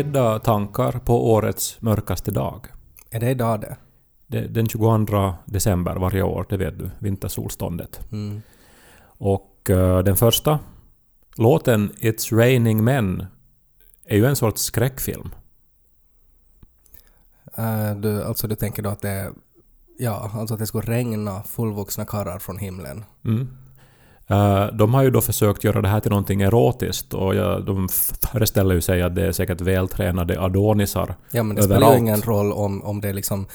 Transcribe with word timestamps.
spridda 0.00 0.38
tankar 0.38 0.92
på 0.92 1.32
årets 1.32 1.82
mörkaste 1.82 2.30
dag. 2.30 2.66
Är 3.10 3.20
det 3.20 3.30
idag 3.30 3.60
det? 3.60 3.76
Det, 4.26 4.40
den 4.40 4.68
22 4.68 5.34
december 5.44 5.96
varje 5.96 6.22
år, 6.22 6.46
det 6.48 6.56
vet 6.56 6.78
du, 6.78 6.90
vintersolståndet. 6.98 8.00
Mm. 8.12 8.42
Och 9.02 9.70
eh, 9.70 9.98
den 9.98 10.16
första 10.16 10.58
låten 11.36 11.92
It's 11.92 12.36
raining 12.36 12.84
men 12.84 13.26
är 14.04 14.16
ju 14.16 14.26
en 14.26 14.36
sorts 14.36 14.62
skräckfilm. 14.62 15.34
Eh, 17.56 17.94
du, 17.96 18.24
alltså 18.24 18.48
du 18.48 18.54
tänker 18.54 18.82
då 18.82 18.90
att 18.90 19.02
det 19.02 19.32
Ja, 19.98 20.30
alltså 20.34 20.54
att 20.54 20.60
det 20.60 20.66
skulle 20.66 20.92
regna 20.92 21.42
fullvuxna 21.42 22.04
karlar 22.04 22.38
från 22.38 22.58
himlen. 22.58 23.04
Mm. 23.24 23.48
Eh, 24.30 24.66
de 24.66 24.94
har 24.94 25.02
ju 25.02 25.10
då 25.10 25.20
försökt 25.20 25.64
göra 25.64 25.82
det 25.82 25.88
här 25.88 26.00
till 26.00 26.10
någonting 26.10 26.42
erotiskt 26.42 27.14
och 27.14 27.34
ja, 27.34 27.58
de 27.58 27.88
föreställer 28.32 28.74
ju 28.74 28.80
sig 28.80 29.02
att 29.02 29.14
det 29.14 29.26
är 29.26 29.32
säkert 29.32 29.60
vältränade 29.60 30.40
adonisar 30.40 31.14
Ja 31.30 31.42
men 31.42 31.56
det 31.56 31.62
spelar 31.62 31.76
överallt. 31.76 31.96
ju 31.96 32.00
ingen 32.00 32.22
roll 32.22 32.52
om, 32.52 32.84
om 32.84 33.00
det 33.00 33.08
är 33.08 33.14
liksom... 33.14 33.46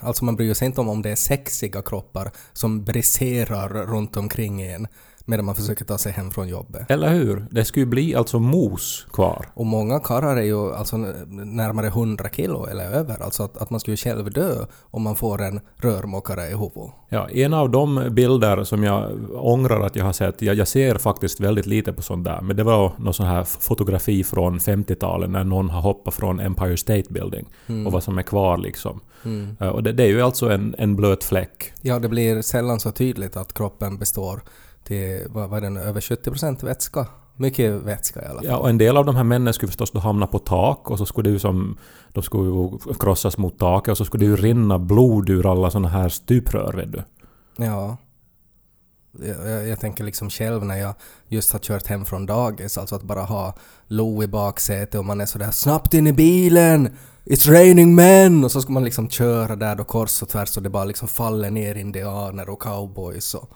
Alltså 0.00 0.24
man 0.24 0.36
bryr 0.36 0.54
sig 0.54 0.66
inte 0.66 0.80
om 0.80 0.88
om 0.88 1.02
det 1.02 1.10
är 1.10 1.16
sexiga 1.16 1.82
kroppar 1.82 2.30
som 2.52 2.84
briserar 2.84 3.68
runt 3.68 4.16
omkring 4.16 4.62
en 4.62 4.86
medan 5.24 5.44
man 5.44 5.54
försöker 5.54 5.84
ta 5.84 5.98
sig 5.98 6.12
hem 6.12 6.30
från 6.30 6.48
jobbet. 6.48 6.90
Eller 6.90 7.08
hur? 7.14 7.46
Det 7.50 7.64
skulle 7.64 7.84
ju 7.84 7.90
bli 7.90 8.14
alltså 8.14 8.38
mos 8.38 9.06
kvar. 9.12 9.46
Och 9.54 9.66
många 9.66 10.00
karlar 10.00 10.36
är 10.36 10.42
ju 10.42 10.74
alltså 10.74 10.96
närmare 10.96 11.86
100 11.86 12.28
kilo 12.32 12.66
eller 12.66 12.84
över. 12.84 13.22
Alltså 13.22 13.42
att, 13.42 13.56
att 13.56 13.70
man 13.70 13.80
skulle 13.80 13.96
själv 13.96 14.30
dö 14.30 14.66
om 14.90 15.02
man 15.02 15.16
får 15.16 15.42
en 15.42 15.60
rörmokare 15.76 16.46
i 16.46 16.50
huvudet. 16.50 16.94
Ja, 17.08 17.28
en 17.28 17.54
av 17.54 17.70
de 17.70 18.08
bilder 18.10 18.64
som 18.64 18.84
jag 18.84 19.12
ångrar 19.32 19.80
att 19.80 19.96
jag 19.96 20.04
har 20.04 20.12
sett, 20.12 20.42
jag, 20.42 20.56
jag 20.56 20.68
ser 20.68 20.94
faktiskt 20.94 21.40
väldigt 21.40 21.66
lite 21.66 21.92
på 21.92 22.02
sånt 22.02 22.24
där, 22.24 22.40
men 22.40 22.56
det 22.56 22.64
var 22.64 22.92
någon 22.98 23.14
sån 23.14 23.26
här 23.26 23.44
fotografi 23.44 24.24
från 24.24 24.58
50-talet 24.58 25.30
när 25.30 25.44
någon 25.44 25.70
har 25.70 25.80
hoppat 25.80 26.14
från 26.14 26.40
Empire 26.40 26.76
State 26.76 27.12
Building 27.12 27.46
och 27.86 27.92
vad 27.92 28.02
som 28.02 28.18
är 28.18 28.22
kvar 28.22 28.58
liksom. 28.58 29.00
Mm. 29.24 29.56
Eh, 29.60 29.68
Och 29.68 29.82
det, 29.82 29.92
det 29.92 30.02
är 30.02 30.08
ju 30.08 30.22
alltså 30.22 30.50
en, 30.50 30.74
en 30.78 30.96
blöt 30.96 31.24
fläck. 31.24 31.72
Ja, 31.82 31.98
det 31.98 32.08
blir 32.08 32.42
sällan 32.42 32.80
så 32.80 32.90
tydligt 32.92 33.36
att 33.36 33.54
kroppen 33.54 33.98
består 33.98 34.40
till, 34.84 35.26
vad 35.28 35.54
är 35.54 35.60
den, 35.60 35.76
över 35.76 36.00
70% 36.00 36.64
vätska. 36.64 37.06
Mycket 37.36 37.72
vätska 37.72 38.22
i 38.22 38.24
alla 38.24 38.34
fall. 38.34 38.46
Ja, 38.46 38.56
och 38.56 38.68
en 38.68 38.78
del 38.78 38.96
av 38.96 39.04
de 39.04 39.16
här 39.16 39.24
männen 39.24 39.54
skulle 39.54 39.68
förstås 39.68 39.90
då 39.90 39.98
hamna 39.98 40.26
på 40.26 40.38
tak 40.38 40.90
och 40.90 40.98
så 40.98 41.06
skulle 41.06 41.28
det 41.28 41.32
ju 41.32 41.38
som... 41.38 41.78
De 42.12 42.22
skulle 42.22 42.44
ju 42.44 42.78
krossas 43.00 43.38
mot 43.38 43.58
taket 43.58 43.90
och 43.90 43.98
så 43.98 44.04
skulle 44.04 44.24
det 44.24 44.28
ju 44.28 44.36
rinna 44.36 44.78
blod 44.78 45.30
ur 45.30 45.52
alla 45.52 45.70
såna 45.70 45.88
här 45.88 46.08
stuprör, 46.08 46.72
vet 46.72 46.92
du. 46.92 47.02
Ja. 47.56 47.96
Jag, 49.22 49.50
jag, 49.50 49.68
jag 49.68 49.80
tänker 49.80 50.04
liksom 50.04 50.30
själv 50.30 50.64
när 50.64 50.76
jag 50.76 50.94
just 51.28 51.52
har 51.52 51.60
kört 51.60 51.86
hem 51.86 52.04
från 52.04 52.26
dagis, 52.26 52.78
alltså 52.78 52.94
att 52.94 53.02
bara 53.02 53.22
ha 53.22 53.54
Lo 53.86 54.22
i 54.22 54.26
baksätet 54.26 54.94
och 54.94 55.04
man 55.04 55.20
är 55.20 55.26
sådär 55.26 55.50
”snabbt 55.50 55.94
in 55.94 56.06
i 56.06 56.12
bilen! 56.12 56.96
It's 57.24 57.50
raining 57.50 57.94
men!” 57.94 58.44
och 58.44 58.52
så 58.52 58.62
ska 58.62 58.72
man 58.72 58.84
liksom 58.84 59.10
köra 59.10 59.56
där 59.56 59.76
då 59.76 59.84
kors 59.84 60.22
och 60.22 60.28
tvärs 60.28 60.56
och 60.56 60.62
det 60.62 60.70
bara 60.70 60.84
liksom 60.84 61.08
faller 61.08 61.50
ner 61.50 61.74
indianer 61.74 62.48
och 62.48 62.62
cowboys 62.62 63.34
och... 63.34 63.50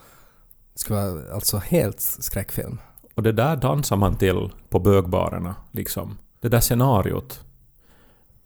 Skulle 0.79 1.01
vara 1.01 1.35
alltså 1.35 1.59
helt 1.59 2.01
skräckfilm. 2.01 2.79
Och 3.15 3.23
det 3.23 3.33
där 3.33 3.57
dansar 3.57 3.97
man 3.97 4.17
till 4.17 4.53
på 4.69 4.79
bögbarerna, 4.79 5.55
liksom. 5.73 6.19
Det 6.41 6.49
där 6.49 6.61
scenariot. 6.61 7.41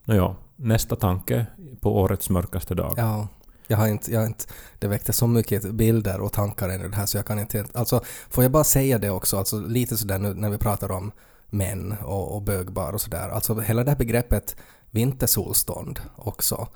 Nåja, 0.05 0.37
nästa 0.57 0.97
tanke 0.97 1.47
på 1.81 2.01
årets 2.01 2.31
mörkaste 2.31 2.75
dag. 2.75 2.95
Ja. 2.97 3.29
Jag 3.67 3.77
har 3.77 3.89
inte, 3.89 4.13
jag 4.13 4.21
har 4.21 4.27
inte, 4.27 4.45
det 4.79 4.89
väckte 4.89 5.13
så 5.13 5.27
mycket 5.27 5.73
bilder 5.73 6.21
och 6.21 6.33
tankar 6.33 6.75
i 6.75 6.89
det 6.89 6.97
här 6.97 7.07
så 7.07 7.19
jag 7.19 7.27
kan 7.27 7.39
inte... 7.39 7.65
Alltså, 7.75 8.01
får 8.31 8.45
jag 8.45 8.53
bara 8.53 8.65
säga 8.65 8.99
det 8.99 9.11
också, 9.11 9.39
alltså 9.39 9.61
lite 9.61 9.97
sådär 9.97 10.19
nu 10.19 10.35
när 10.35 10.51
vi 10.51 10.59
pratar 10.59 10.91
om 10.91 11.13
män 11.47 11.97
och, 12.03 12.35
och 12.35 12.43
bögbar 12.43 12.93
och 12.93 13.01
sådär. 13.01 13.29
Alltså 13.29 13.61
hela 13.61 13.85
det 13.85 13.91
här 13.91 13.99
begreppet 13.99 14.57
vintersolstånd 14.91 16.01
också. 16.17 16.69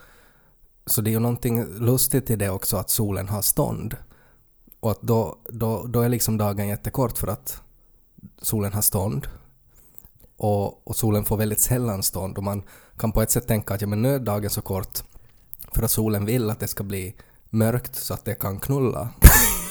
Så 0.86 1.00
det 1.00 1.10
är 1.10 1.12
ju 1.12 1.18
någonting 1.18 1.64
lustigt 1.64 2.30
i 2.30 2.36
det 2.36 2.50
också 2.50 2.76
att 2.76 2.90
solen 2.90 3.28
har 3.28 3.42
stånd. 3.42 3.96
Och 4.86 4.92
att 4.92 5.02
då, 5.02 5.36
då, 5.48 5.86
då 5.86 6.00
är 6.00 6.08
liksom 6.08 6.38
dagen 6.38 6.68
jättekort 6.68 7.18
för 7.18 7.28
att 7.28 7.60
solen 8.42 8.72
har 8.72 8.82
stånd. 8.82 9.26
Och, 10.36 10.88
och 10.88 10.96
solen 10.96 11.24
får 11.24 11.36
väldigt 11.36 11.60
sällan 11.60 12.02
stånd 12.02 12.38
och 12.38 12.44
man 12.44 12.62
kan 12.98 13.12
på 13.12 13.22
ett 13.22 13.30
sätt 13.30 13.46
tänka 13.48 13.74
att 13.74 13.80
ja, 13.80 13.86
men 13.86 14.02
nu 14.02 14.14
är 14.14 14.18
dagen 14.18 14.50
så 14.50 14.62
kort 14.62 15.02
för 15.72 15.82
att 15.82 15.90
solen 15.90 16.24
vill 16.24 16.50
att 16.50 16.60
det 16.60 16.68
ska 16.68 16.84
bli 16.84 17.16
mörkt 17.50 17.96
så 17.96 18.14
att 18.14 18.24
det 18.24 18.34
kan 18.34 18.60
knulla. 18.60 19.08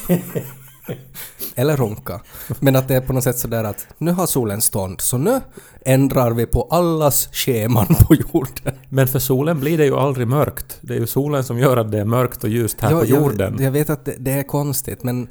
Eller 1.56 1.78
runka. 1.78 2.22
Men 2.60 2.76
att 2.76 2.88
det 2.88 2.96
är 2.96 3.02
på 3.02 3.14
något 3.14 3.24
sätt 3.24 3.38
sådär 3.38 3.64
att 3.64 3.88
nu 3.98 4.12
har 4.12 4.26
solen 4.26 4.62
stånd 4.62 5.02
så 5.02 5.18
nu 5.18 5.42
ändrar 5.86 6.32
vi 6.32 6.46
på 6.46 6.68
allas 6.72 7.30
scheman 7.32 7.88
på 7.88 8.16
jorden. 8.16 8.76
Men 8.90 9.08
för 9.08 9.20
solen 9.20 9.60
blir 9.60 9.78
det 9.78 9.86
ju 9.86 9.96
aldrig 9.96 10.28
mörkt. 10.28 10.78
Det 10.82 10.94
är 10.94 11.00
ju 11.00 11.08
solen 11.08 11.44
som 11.44 11.60
gör 11.60 11.78
att 11.78 11.92
det 11.92 12.00
är 12.00 12.06
mörkt 12.06 12.44
och 12.44 12.50
ljust 12.50 12.82
här 12.82 12.92
Ja, 12.92 13.00
på 13.00 13.06
jorden. 13.06 13.54
Jag, 13.54 13.62
jag 13.62 13.72
vet 13.72 13.90
att 13.90 14.06
det, 14.06 14.16
det 14.20 14.32
är 14.32 14.44
konstigt 14.44 15.04
men 15.04 15.28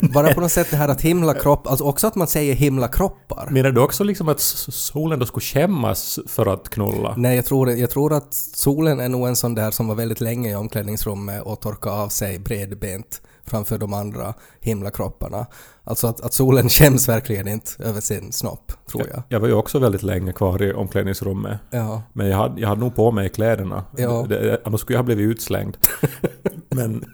bara 0.00 0.34
på 0.34 0.40
något 0.40 0.52
sätt 0.52 0.70
det 0.70 0.76
här 0.76 0.88
att 0.88 1.00
himla 1.00 1.34
kropp, 1.34 1.66
alltså 1.66 1.84
också 1.84 2.06
att 2.06 2.14
man 2.14 2.26
säger 2.26 2.54
himla 2.54 2.88
kroppar. 2.88 3.48
Menar 3.50 3.70
du 3.70 3.80
också 3.80 4.04
liksom 4.04 4.28
att 4.28 4.40
solen 4.40 5.18
då 5.18 5.26
skulle 5.26 5.44
skämmas 5.44 6.18
för 6.26 6.46
att 6.46 6.68
knulla? 6.68 7.14
Nej, 7.16 7.36
jag 7.36 7.44
tror, 7.44 7.70
jag 7.70 7.90
tror 7.90 8.12
att 8.12 8.34
solen 8.34 9.00
är 9.00 9.08
nog 9.08 9.28
en 9.28 9.36
sån 9.36 9.54
där 9.54 9.70
som 9.70 9.88
var 9.88 9.94
väldigt 9.94 10.20
länge 10.20 10.50
i 10.50 10.54
omklädningsrummet 10.54 11.42
och 11.42 11.60
torkade 11.60 11.96
av 11.96 12.08
sig 12.08 12.38
bredbent 12.38 13.20
framför 13.46 13.78
de 13.78 13.92
andra 13.92 14.34
himlakropparna. 14.60 15.46
Alltså 15.84 16.06
att, 16.06 16.20
att 16.20 16.32
solen 16.32 16.68
skäms 16.68 17.08
verkligen 17.08 17.48
inte 17.48 17.70
över 17.78 18.00
sin 18.00 18.32
snopp, 18.32 18.72
tror 18.90 19.06
jag. 19.10 19.22
Jag 19.28 19.40
var 19.40 19.48
ju 19.48 19.54
också 19.54 19.78
väldigt 19.78 20.02
länge 20.02 20.32
kvar 20.32 20.62
i 20.62 20.72
omklädningsrummet. 20.72 21.58
Ja. 21.70 22.02
Men 22.12 22.28
jag 22.28 22.36
hade, 22.36 22.60
jag 22.60 22.68
hade 22.68 22.80
nog 22.80 22.94
på 22.94 23.10
mig 23.10 23.28
kläderna. 23.28 23.84
Ja. 23.96 24.26
Det, 24.28 24.60
annars 24.64 24.80
skulle 24.80 24.94
jag 24.94 25.02
ha 25.02 25.04
blivit 25.06 25.30
utslängd. 25.30 25.76
Men 26.68 27.04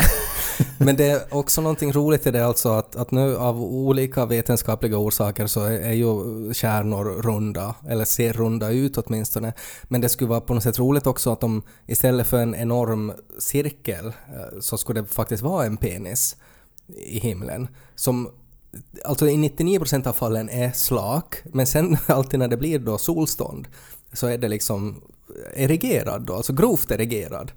men 0.79 0.97
det 0.97 1.05
är 1.05 1.35
också 1.35 1.61
någonting 1.61 1.93
roligt 1.93 2.27
i 2.27 2.31
det 2.31 2.47
alltså 2.47 2.69
att, 2.69 2.97
att 2.97 3.11
nu 3.11 3.37
av 3.37 3.63
olika 3.63 4.27
vetenskapliga 4.27 4.99
orsaker 4.99 5.47
så 5.47 5.65
är, 5.65 5.81
är 5.81 5.93
ju 5.93 6.55
kärnor 6.55 7.05
runda, 7.23 7.75
eller 7.89 8.05
ser 8.05 8.33
runda 8.33 8.71
ut 8.71 8.99
åtminstone. 8.99 9.53
Men 9.85 10.01
det 10.01 10.09
skulle 10.09 10.31
vara 10.31 10.41
på 10.41 10.55
något 10.55 10.63
sätt 10.63 10.79
roligt 10.79 11.07
också 11.07 11.33
att 11.33 11.41
de 11.41 11.63
istället 11.87 12.27
för 12.27 12.39
en 12.39 12.55
enorm 12.55 13.13
cirkel 13.39 14.07
eh, 14.07 14.61
så 14.61 14.79
skulle 14.79 15.01
det 15.01 15.07
faktiskt 15.07 15.43
vara 15.43 15.67
en 15.67 15.77
penis 15.77 16.37
i 16.97 17.19
himlen 17.19 17.69
som 17.95 18.31
alltså 19.05 19.29
i 19.29 19.37
99 19.37 19.79
procent 19.79 20.07
av 20.07 20.13
fallen 20.13 20.49
är 20.49 20.71
slak, 20.71 21.37
men 21.45 21.67
sen 21.67 21.97
alltid 22.07 22.39
när 22.39 22.49
det 22.49 22.57
blir 22.57 22.79
då 22.79 22.99
solstånd 22.99 23.69
så 24.13 24.27
är 24.27 24.39
det 24.39 24.49
liksom 24.49 25.03
erigerad 25.55 26.23
då, 26.23 26.35
alltså 26.35 26.53
grovt 26.53 26.91
erigerad. 26.91 27.53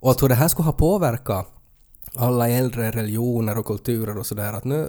Och 0.00 0.10
att 0.10 0.22
hur 0.22 0.28
det 0.28 0.34
här 0.34 0.48
skulle 0.48 0.66
ha 0.66 0.72
påverkat 0.72 1.59
alla 2.14 2.48
äldre 2.48 2.90
religioner 2.90 3.58
och 3.58 3.66
kulturer 3.66 4.18
och 4.18 4.26
sådär 4.26 4.52
att 4.52 4.64
nu, 4.64 4.88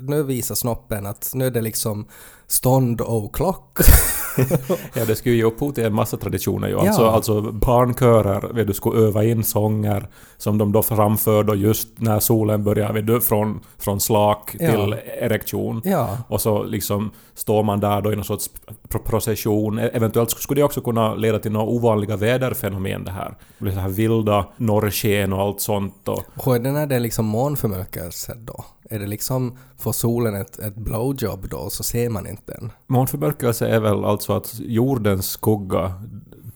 nu 0.00 0.22
visar 0.22 0.54
snoppen 0.54 1.06
att 1.06 1.30
nu 1.34 1.46
är 1.46 1.50
det 1.50 1.60
liksom 1.60 2.06
stånd 2.46 3.00
och 3.00 3.34
klock. 3.34 3.78
ja, 4.94 5.04
det 5.06 5.16
skulle 5.16 5.34
ju 5.34 5.38
ge 5.40 5.44
upphov 5.46 5.72
till 5.72 5.84
en 5.84 5.94
massa 5.94 6.16
traditioner 6.16 6.68
ju. 6.68 6.74
Ja. 6.74 6.80
Alltså, 6.86 7.06
alltså 7.06 7.40
barnkörer, 7.40 8.52
vet 8.54 8.66
du, 8.66 8.74
skulle 8.74 9.00
öva 9.06 9.24
in 9.24 9.44
sånger 9.44 10.08
som 10.36 10.58
de 10.58 10.72
då 10.72 10.82
framför 10.82 11.44
då 11.44 11.54
just 11.54 11.88
när 11.96 12.20
solen 12.20 12.64
börjar, 12.64 12.92
vet 12.92 13.06
du, 13.06 13.20
från, 13.20 13.60
från 13.78 14.00
slak 14.00 14.56
Ja. 14.60 14.70
till 14.70 14.96
erektion. 15.20 15.82
ja. 15.84 16.18
Och 16.28 16.40
så 16.40 16.62
liksom 16.62 17.10
står 17.34 17.62
man 17.62 17.80
där 17.80 18.00
då 18.00 18.12
i 18.12 18.16
någon 18.16 18.24
sorts 18.24 18.50
pro- 18.88 18.98
procession. 19.02 19.78
E- 19.78 19.90
Eventuellt 19.94 20.30
skulle 20.30 20.60
det 20.60 20.64
också 20.64 20.80
kunna 20.80 21.14
leda 21.14 21.38
till 21.38 21.52
några 21.52 21.66
ovanliga 21.66 22.16
väderfenomen 22.16 23.04
det 23.04 23.10
här. 23.10 23.28
Det 23.58 23.64
blir 23.64 23.72
så 23.72 23.80
här 23.80 23.88
vilda 23.88 24.46
norrsken 24.56 25.32
och 25.32 25.40
allt 25.40 25.60
sånt. 25.60 26.08
Och 26.08 26.22
Och 26.46 26.54
är 26.56 26.58
det 26.60 26.72
när 26.72 26.86
det 26.86 26.94
är 26.96 27.00
liksom 27.00 27.24
månförmörkelse 27.26 28.34
då? 28.40 28.64
Är 28.92 28.98
det 28.98 29.06
liksom, 29.06 29.58
får 29.78 29.92
solen 29.92 30.34
ett, 30.34 30.58
ett 30.58 30.74
blowjob 30.74 31.48
då 31.48 31.70
så 31.70 31.82
ser 31.82 32.08
man 32.08 32.26
inte 32.26 32.52
den? 32.52 32.72
månförmörkelse 32.86 33.68
är 33.68 33.80
väl 33.80 34.04
alltså 34.04 34.32
att 34.32 34.54
jordens 34.58 35.26
skugga 35.26 35.92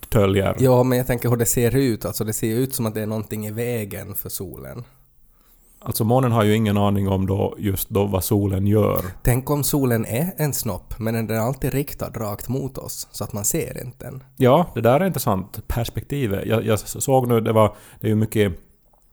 töljer. 0.08 0.56
Ja, 0.58 0.82
men 0.82 0.98
jag 0.98 1.06
tänker 1.06 1.28
hur 1.28 1.36
det 1.36 1.46
ser 1.46 1.76
ut. 1.76 2.04
Alltså 2.04 2.24
det 2.24 2.32
ser 2.32 2.56
ut 2.56 2.74
som 2.74 2.86
att 2.86 2.94
det 2.94 3.02
är 3.02 3.06
någonting 3.06 3.46
i 3.46 3.50
vägen 3.50 4.14
för 4.14 4.28
solen. 4.28 4.84
Alltså 5.80 6.04
månen 6.04 6.32
har 6.32 6.44
ju 6.44 6.54
ingen 6.54 6.76
aning 6.76 7.08
om 7.08 7.26
då 7.26 7.54
just 7.58 7.88
då 7.88 8.04
vad 8.04 8.24
solen 8.24 8.66
gör. 8.66 9.04
Tänk 9.22 9.50
om 9.50 9.64
solen 9.64 10.04
är 10.04 10.32
en 10.36 10.52
snopp, 10.52 10.98
men 10.98 11.14
den 11.14 11.30
är 11.30 11.40
alltid 11.40 11.72
riktad 11.72 12.10
rakt 12.14 12.48
mot 12.48 12.78
oss, 12.78 13.08
så 13.12 13.24
att 13.24 13.32
man 13.32 13.44
ser 13.44 13.84
inte 13.84 14.04
den. 14.04 14.22
Ja, 14.36 14.70
det 14.74 14.80
där 14.80 15.00
är 15.00 15.06
intressant. 15.06 15.68
Perspektivet. 15.68 16.46
Jag, 16.46 16.66
jag 16.66 16.78
såg 16.78 17.28
nu, 17.28 17.40
det 17.40 17.52
var 17.52 17.74
det 18.00 18.06
är 18.06 18.08
ju 18.08 18.14
mycket 18.14 18.52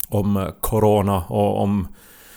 om 0.09 0.51
corona 0.61 1.23
och 1.29 1.61
om 1.61 1.87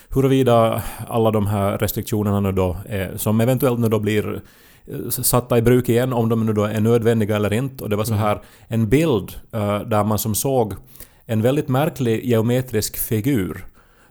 huruvida 0.09 0.81
alla 1.07 1.31
de 1.31 1.47
här 1.47 1.77
restriktionerna 1.77 2.39
nu 2.39 2.51
då 2.51 2.77
är, 2.89 3.17
som 3.17 3.41
eventuellt 3.41 3.79
nu 3.79 3.89
då 3.89 3.99
blir 3.99 4.41
eh, 4.85 5.09
satta 5.09 5.57
i 5.57 5.61
bruk 5.61 5.89
igen, 5.89 6.13
om 6.13 6.29
de 6.29 6.45
nu 6.45 6.53
då 6.53 6.63
är 6.63 6.79
nödvändiga 6.79 7.35
eller 7.35 7.53
inte. 7.53 7.83
Och 7.83 7.89
det 7.89 7.95
var 7.95 8.03
så 8.03 8.13
här 8.13 8.41
en 8.67 8.89
bild 8.89 9.35
eh, 9.51 9.79
där 9.79 10.03
man 10.03 10.19
som 10.19 10.35
såg 10.35 10.73
en 11.25 11.41
väldigt 11.41 11.67
märklig 11.67 12.25
geometrisk 12.25 12.97
figur 12.97 13.65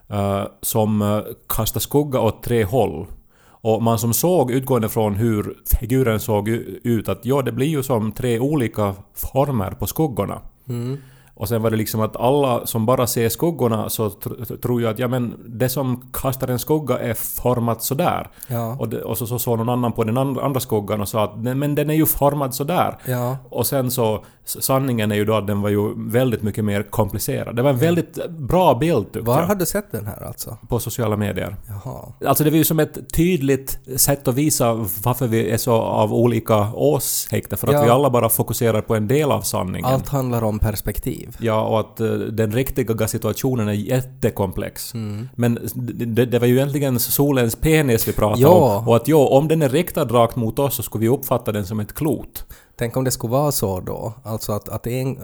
eh, 0.09 0.45
som 0.63 1.23
kastar 1.49 1.81
skugga 1.81 2.21
åt 2.21 2.43
tre 2.43 2.65
håll. 2.65 3.07
Och 3.49 3.83
man 3.83 3.99
som 3.99 4.15
såg, 4.15 4.51
utgående 4.51 4.89
från 4.89 5.15
hur 5.15 5.57
figuren 5.81 6.21
såg 6.21 6.49
ut, 6.49 7.09
att 7.09 7.25
ja, 7.25 7.43
det 7.43 7.53
blir 7.53 7.67
ju 7.67 7.83
som 7.83 8.13
tre 8.13 8.39
olika 8.39 8.95
former 9.15 9.71
på 9.71 9.87
skuggorna. 9.87 10.41
Mm. 10.69 10.99
Och 11.39 11.49
sen 11.49 11.63
var 11.63 11.71
det 11.71 11.77
liksom 11.77 12.01
att 12.01 12.17
alla 12.17 12.67
som 12.67 12.87
bara 12.87 13.07
ser 13.07 13.29
skuggorna 13.29 13.89
så 13.89 14.09
tr- 14.09 14.57
tror 14.63 14.81
ju 14.81 14.89
att 14.89 14.99
ja 14.99 15.09
men 15.09 15.35
det 15.47 15.69
som 15.69 16.11
kastar 16.13 16.49
en 16.49 16.59
skugga 16.59 16.99
är 16.99 17.15
format 17.15 17.83
sådär. 17.83 18.29
Ja. 18.49 18.77
Och, 18.81 18.89
det, 18.89 19.03
och 19.03 19.19
så, 19.19 19.27
så 19.27 19.39
såg 19.39 19.59
någon 19.59 19.69
annan 19.69 19.93
på 19.93 20.05
den 20.05 20.19
andra, 20.19 20.43
andra 20.45 20.61
skuggan 20.61 21.01
och 21.01 21.09
sa 21.09 21.25
att 21.25 21.43
"Nej, 21.43 21.55
men 21.55 21.75
den 21.75 21.91
är 21.91 21.95
ju 21.95 22.07
formad 22.07 22.55
sådär. 22.55 22.97
Ja. 23.07 23.37
Och 23.51 23.67
sen 23.67 23.91
så, 23.91 24.25
sanningen 24.45 25.13
är 25.13 25.17
ju 25.17 25.25
då 25.25 25.35
att 25.35 25.47
den 25.47 25.61
var 25.63 25.69
ju 25.69 25.93
väldigt 26.11 26.43
mycket 26.43 26.65
mer 26.65 26.83
komplicerad. 26.83 27.57
Det 27.57 27.63
var 27.63 27.71
en 27.71 27.79
väldigt 27.79 28.29
bra 28.29 28.75
bild 28.75 29.05
tyckte 29.05 29.21
Var 29.21 29.41
jag. 29.41 29.47
har 29.47 29.55
du 29.55 29.67
sett 29.67 29.93
den 29.93 30.07
här 30.07 30.27
alltså? 30.27 30.57
På 30.69 30.79
sociala 30.79 31.17
medier. 31.17 31.57
Jaha. 31.69 32.13
Alltså 32.27 32.45
det 32.45 32.51
var 32.51 32.57
ju 32.57 32.65
som 32.65 32.81
ett 32.81 33.15
tydligt 33.15 33.79
sätt 33.97 34.29
att 34.29 34.35
visa 34.35 34.75
varför 35.05 35.27
vi 35.27 35.51
är 35.51 35.57
så 35.57 35.73
av 35.75 36.15
olika 36.15 36.73
åsikter. 36.75 37.57
För 37.57 37.67
att 37.69 37.73
Ja. 37.75 37.83
vi 37.83 37.89
alla 37.91 38.11
bara 38.11 38.29
fokuserar 38.29 38.81
på 38.81 38.95
en 38.95 39.09
del 39.09 39.33
av 39.33 39.41
sanningen. 39.41 39.93
Allt 39.93 40.09
handlar 40.09 40.45
om 40.45 40.59
perspektiv. 40.59 41.26
Ja, 41.39 41.63
och 41.67 41.81
att 41.81 42.01
eh, 42.01 42.07
den 42.13 42.53
riktiga 42.53 43.09
situationen 43.09 43.69
är 43.69 43.73
jättekomplex. 43.73 44.95
Mm. 44.95 45.29
Men 45.35 45.59
det, 45.75 46.27
det 46.27 46.39
var 46.39 46.47
ju 46.47 46.57
egentligen 46.57 46.99
solens 46.99 47.57
penis 47.57 48.09
vi 48.09 48.13
pratade 48.13 48.43
Ja. 48.43 48.79
om. 48.79 48.89
Och 48.89 48.97
att 48.97 49.09
ja, 49.09 49.27
om 49.29 49.49
den 49.49 49.63
är 49.63 49.69
riktad 49.69 50.05
rakt 50.05 50.37
mot 50.37 50.59
oss 50.59 50.75
så 50.75 50.83
skulle 50.83 51.03
vi 51.03 51.09
uppfatta 51.09 51.53
den 51.53 51.67
som 51.67 51.81
ett 51.81 51.95
klot. 51.95 52.45
Tänk 52.79 52.97
om 52.97 53.05
det 53.05 53.11
skulle 53.11 53.31
vara 53.31 53.53
så 53.53 53.81
då, 53.81 54.13
alltså 54.25 54.53
att, 54.53 54.69
att 54.69 54.83
det 54.83 55.01
en, 55.01 55.17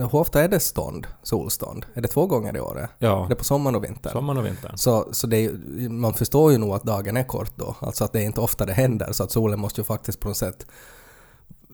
hur 0.00 0.14
ofta 0.14 0.42
är 0.42 0.48
det 0.48 0.60
stånd, 0.60 1.06
solstånd? 1.22 1.86
Är 1.94 2.00
det 2.00 2.08
två 2.08 2.26
gånger 2.26 2.56
i 2.56 2.60
året? 2.60 2.90
Ja, 2.98 3.24
Det 3.28 3.34
är 3.34 3.36
på 3.36 3.44
sommaren 3.44 3.74
och 3.76 3.84
vintern? 3.84 4.12
sommaren 4.12 4.38
och 4.38 4.46
vintern. 4.46 4.72
Så, 4.76 5.08
så 5.12 5.26
det 5.26 5.36
är, 5.44 5.52
man 5.88 6.14
förstår 6.14 6.52
ju 6.52 6.58
nog 6.58 6.74
att 6.74 6.82
dagen 6.82 7.16
är 7.16 7.24
kort 7.24 7.52
då, 7.56 7.76
alltså 7.80 8.04
att 8.04 8.12
det 8.12 8.18
är 8.20 8.24
inte 8.24 8.40
ofta 8.40 8.66
det 8.66 8.72
händer, 8.72 9.12
så 9.12 9.24
att 9.24 9.30
solen 9.30 9.60
måste 9.60 9.80
ju 9.80 9.84
faktiskt 9.84 10.20
på 10.20 10.28
något 10.28 10.36
sätt 10.36 10.66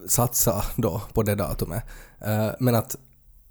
satsa 0.08 0.62
då 0.76 1.02
på 1.14 1.22
det 1.22 1.34
datumet. 1.34 1.82
Eh, 2.20 2.48
men 2.60 2.74
att, 2.74 2.96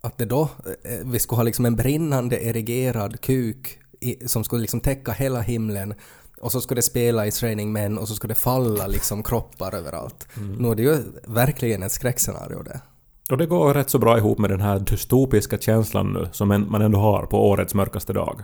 att 0.02 0.18
det 0.18 0.26
då, 0.26 0.42
eh, 0.42 1.06
vi 1.06 1.20
skulle 1.20 1.38
ha 1.38 1.44
liksom 1.44 1.66
en 1.66 1.76
brinnande 1.76 2.46
erigerad 2.46 3.22
kuk 3.22 3.80
i, 4.00 4.28
som 4.28 4.44
skulle 4.44 4.62
liksom 4.62 4.80
täcka 4.80 5.12
hela 5.12 5.42
himlen 5.42 5.94
och 6.42 6.52
så 6.52 6.62
skulle 6.62 6.78
det 6.78 6.84
spela 6.84 7.28
i 7.28 7.30
Raining 7.30 7.72
Men 7.72 7.98
och 7.98 8.08
så 8.08 8.16
skulle 8.16 8.34
det 8.34 8.40
falla 8.40 8.88
liksom 8.88 9.24
kroppar 9.24 9.76
överallt. 9.76 10.28
Nu 10.60 10.72
är 10.72 10.76
det 10.76 10.84
ju 10.84 10.98
verkligen 11.28 11.84
ett 11.84 11.92
skräckscenario 11.92 12.64
det. 12.64 12.82
Och 13.30 13.38
det 13.38 13.46
går 13.46 13.74
rätt 13.74 13.90
så 13.90 14.00
bra 14.00 14.18
ihop 14.18 14.38
med 14.38 14.50
den 14.50 14.62
här 14.62 14.80
dystopiska 14.80 15.58
känslan 15.58 16.14
nu 16.14 16.28
som 16.32 16.66
man 16.70 16.82
ändå 16.82 17.00
har 17.00 17.26
på 17.26 17.50
årets 17.50 17.74
mörkaste 17.74 18.14
dag. 18.14 18.42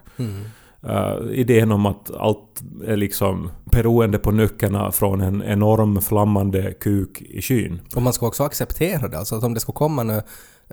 Eh, 0.88 1.18
idén 1.32 1.72
om 1.72 1.86
att 1.86 2.12
allt 2.12 2.62
är 2.86 2.98
liksom 2.98 3.50
beroende 3.66 4.20
på 4.20 4.32
nyckeln 4.32 4.92
från 4.92 5.22
en 5.22 5.44
enorm 5.44 6.02
flammande 6.02 6.74
kuk 6.74 7.22
i 7.22 7.42
skyn. 7.42 7.82
Och 7.96 8.02
man 8.02 8.14
ska 8.14 8.28
också 8.28 8.44
acceptera 8.44 9.08
det, 9.08 9.18
alltså 9.18 9.36
att 9.36 9.44
om 9.44 9.54
det 9.54 9.60
ska 9.60 9.72
komma 9.72 10.04
nu 10.04 10.22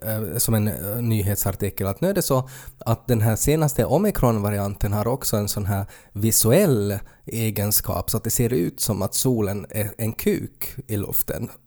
Eh, 0.02 0.36
som 0.36 0.54
en 0.54 0.68
eh, 0.68 1.02
nyhetsartikel 1.02 1.86
att 1.86 2.00
nu 2.00 2.08
är 2.08 2.14
det 2.14 2.22
så 2.22 2.48
att 2.78 3.06
den 3.06 3.20
här 3.20 3.36
senaste 3.36 3.84
omikronvarianten 3.84 4.92
har 4.92 5.08
också 5.08 5.36
en 5.36 5.48
sån 5.48 5.66
här 5.66 5.86
visuell 6.12 6.98
egenskap 7.26 8.10
så 8.10 8.16
att 8.16 8.24
det 8.24 8.30
ser 8.30 8.52
ut 8.52 8.80
som 8.80 9.02
att 9.02 9.14
solen 9.14 9.66
är 9.70 9.90
en 9.98 10.12
kuk 10.12 10.74
i 10.86 10.96
luften. 10.96 11.48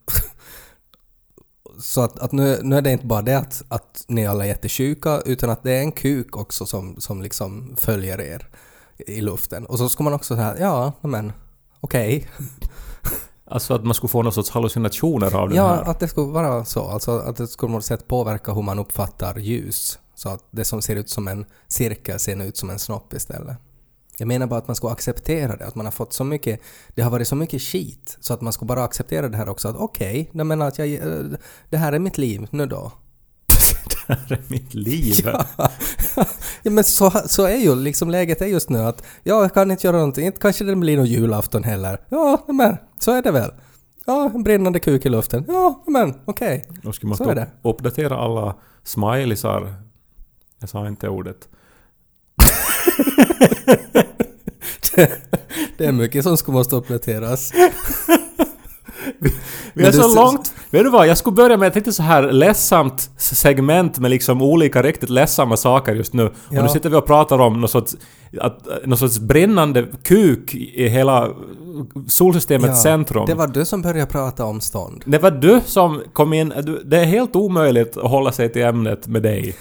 Så 1.79 2.01
att, 2.01 2.19
att 2.19 2.31
nu, 2.31 2.59
nu 2.63 2.77
är 2.77 2.81
det 2.81 2.91
inte 2.91 3.05
bara 3.05 3.21
det 3.21 3.37
att, 3.37 3.63
att 3.67 4.05
ni 4.07 4.27
alla 4.27 4.43
är 4.43 4.47
jättesjuka 4.47 5.21
utan 5.25 5.49
att 5.49 5.63
det 5.63 5.71
är 5.71 5.79
en 5.79 5.91
kuk 5.91 6.37
också 6.37 6.65
som, 6.65 7.01
som 7.01 7.21
liksom 7.21 7.75
följer 7.77 8.21
er 8.21 8.49
i 8.97 9.21
luften. 9.21 9.65
Och 9.65 9.77
så 9.77 9.89
ska 9.89 10.03
man 10.03 10.13
också 10.13 10.35
säga 10.35 10.55
ja, 10.59 10.93
men 11.01 11.33
okej. 11.79 12.29
Alltså 13.45 13.73
att 13.73 13.83
man 13.83 13.93
skulle 13.93 14.09
få 14.09 14.21
någon 14.21 14.33
sorts 14.33 14.49
hallucinationer 14.49 15.35
av 15.35 15.49
den 15.49 15.57
Ja, 15.57 15.67
här. 15.67 15.83
att 15.83 15.99
det 15.99 16.07
skulle 16.07 16.31
vara 16.31 16.65
så. 16.65 16.83
Alltså 16.83 17.11
att 17.11 17.35
det 17.35 17.47
skulle 17.47 17.69
på 17.69 17.73
något 17.73 17.85
sätt 17.85 18.07
påverka 18.07 18.53
hur 18.53 18.61
man 18.61 18.79
uppfattar 18.79 19.39
ljus. 19.39 19.99
Så 20.15 20.29
att 20.29 20.43
det 20.51 20.65
som 20.65 20.81
ser 20.81 20.95
ut 20.95 21.09
som 21.09 21.27
en 21.27 21.45
cirkel 21.67 22.19
ser 22.19 22.43
ut 22.43 22.57
som 22.57 22.69
en 22.69 22.79
snopp 22.79 23.13
istället. 23.13 23.57
Jag 24.17 24.27
menar 24.27 24.47
bara 24.47 24.59
att 24.59 24.67
man 24.67 24.75
ska 24.75 24.89
acceptera 24.89 25.55
det, 25.55 25.65
att 25.65 25.75
man 25.75 25.85
har 25.85 25.91
fått 25.91 26.13
så 26.13 26.23
mycket, 26.23 26.59
det 26.95 27.01
har 27.01 27.11
varit 27.11 27.27
så 27.27 27.35
mycket 27.35 27.61
skit, 27.61 28.17
så 28.19 28.33
att 28.33 28.41
man 28.41 28.53
ska 28.53 28.65
bara 28.65 28.83
acceptera 28.83 29.29
det 29.29 29.37
här 29.37 29.49
också, 29.49 29.67
att 29.67 29.75
okej, 29.75 30.29
okay, 30.33 30.43
men 30.43 30.61
att 30.61 30.77
jag, 30.79 30.93
eh, 30.93 31.23
det 31.69 31.77
här 31.77 31.93
är 31.93 31.99
mitt 31.99 32.17
liv 32.17 32.47
nu 32.51 32.65
då. 32.65 32.91
Det 34.07 34.13
här 34.13 34.31
är 34.31 34.41
mitt 34.47 34.73
liv. 34.73 35.27
ja 36.63 36.71
men 36.71 36.83
så, 36.83 37.11
så 37.25 37.45
är 37.45 37.57
ju 37.57 37.75
liksom 37.75 38.09
läget 38.09 38.41
är 38.41 38.45
just 38.45 38.69
nu 38.69 38.79
att, 38.79 39.03
ja 39.23 39.41
jag 39.41 39.53
kan 39.53 39.71
inte 39.71 39.87
göra 39.87 39.97
någonting, 39.97 40.25
inte 40.25 40.39
kanske 40.39 40.63
det 40.63 40.75
blir 40.75 40.97
någon 40.97 41.05
julafton 41.05 41.63
heller. 41.63 42.01
Ja, 42.09 42.45
men 42.47 42.77
så 42.99 43.11
är 43.11 43.21
det 43.21 43.31
väl. 43.31 43.51
Ja, 44.05 44.31
en 44.35 44.43
brinnande 44.43 44.79
kuk 44.79 45.05
i 45.05 45.09
luften. 45.09 45.45
Ja, 45.47 45.83
men 45.87 46.13
okej. 46.25 46.65
Då 46.81 46.91
skulle 46.93 47.09
man 47.09 47.17
Så 47.17 47.29
är 47.29 47.35
det. 47.35 47.47
uppdatera 47.61 48.17
alla 48.17 48.55
smileysar. 48.83 49.73
Jag 50.59 50.69
sa 50.69 50.87
inte 50.87 51.09
ordet. 51.09 51.47
Det 55.77 55.85
är 55.85 55.91
mycket 55.91 56.23
som 56.23 56.37
ska 56.37 56.51
måste 56.51 56.75
uppdateras. 56.75 57.51
Vi 59.19 59.29
är 59.29 59.33
Men 59.73 59.85
du 59.85 59.91
så 59.91 60.09
s- 60.09 60.15
långt... 60.15 60.53
Vet 60.69 60.83
du 60.83 60.89
vad? 60.89 61.07
Jag 61.07 61.17
skulle 61.17 61.33
börja 61.35 61.57
med 61.57 61.67
ett 61.67 61.75
lite 61.75 61.93
så 61.93 62.03
här 62.03 62.31
ledsamt 62.31 63.09
segment 63.17 63.99
med 63.99 64.11
liksom 64.11 64.41
olika 64.41 64.81
riktigt 64.81 65.09
ledsamma 65.09 65.57
saker 65.57 65.95
just 65.95 66.13
nu. 66.13 66.23
Och 66.25 66.33
Ja. 66.49 66.63
nu 66.63 66.69
sitter 66.69 66.89
vi 66.89 66.95
och 66.95 67.05
pratar 67.05 67.39
om 67.39 67.59
någon 67.61 67.69
sorts, 67.69 67.95
att, 68.41 68.67
någon 68.85 68.97
sorts 68.97 69.19
brinnande 69.19 69.85
kuk 70.03 70.55
i 70.55 70.87
hela 70.87 71.29
solsystemets 72.07 72.81
centrum. 72.81 73.25
Det 73.25 73.33
var 73.33 73.47
du 73.47 73.65
som 73.65 73.81
började 73.81 74.11
prata 74.11 74.45
om 74.45 74.61
stånd. 74.61 75.03
Det 75.05 75.17
var 75.17 75.31
du 75.31 75.61
som 75.65 76.01
kom 76.13 76.33
in. 76.33 76.53
Du- 76.63 76.81
Det 76.85 76.97
är 76.99 77.05
helt 77.05 77.35
omöjligt 77.35 77.97
att 77.97 78.09
hålla 78.09 78.31
sig 78.31 78.51
till 78.53 78.61
ämnet 78.63 79.07
med 79.07 79.23
dig. 79.23 79.55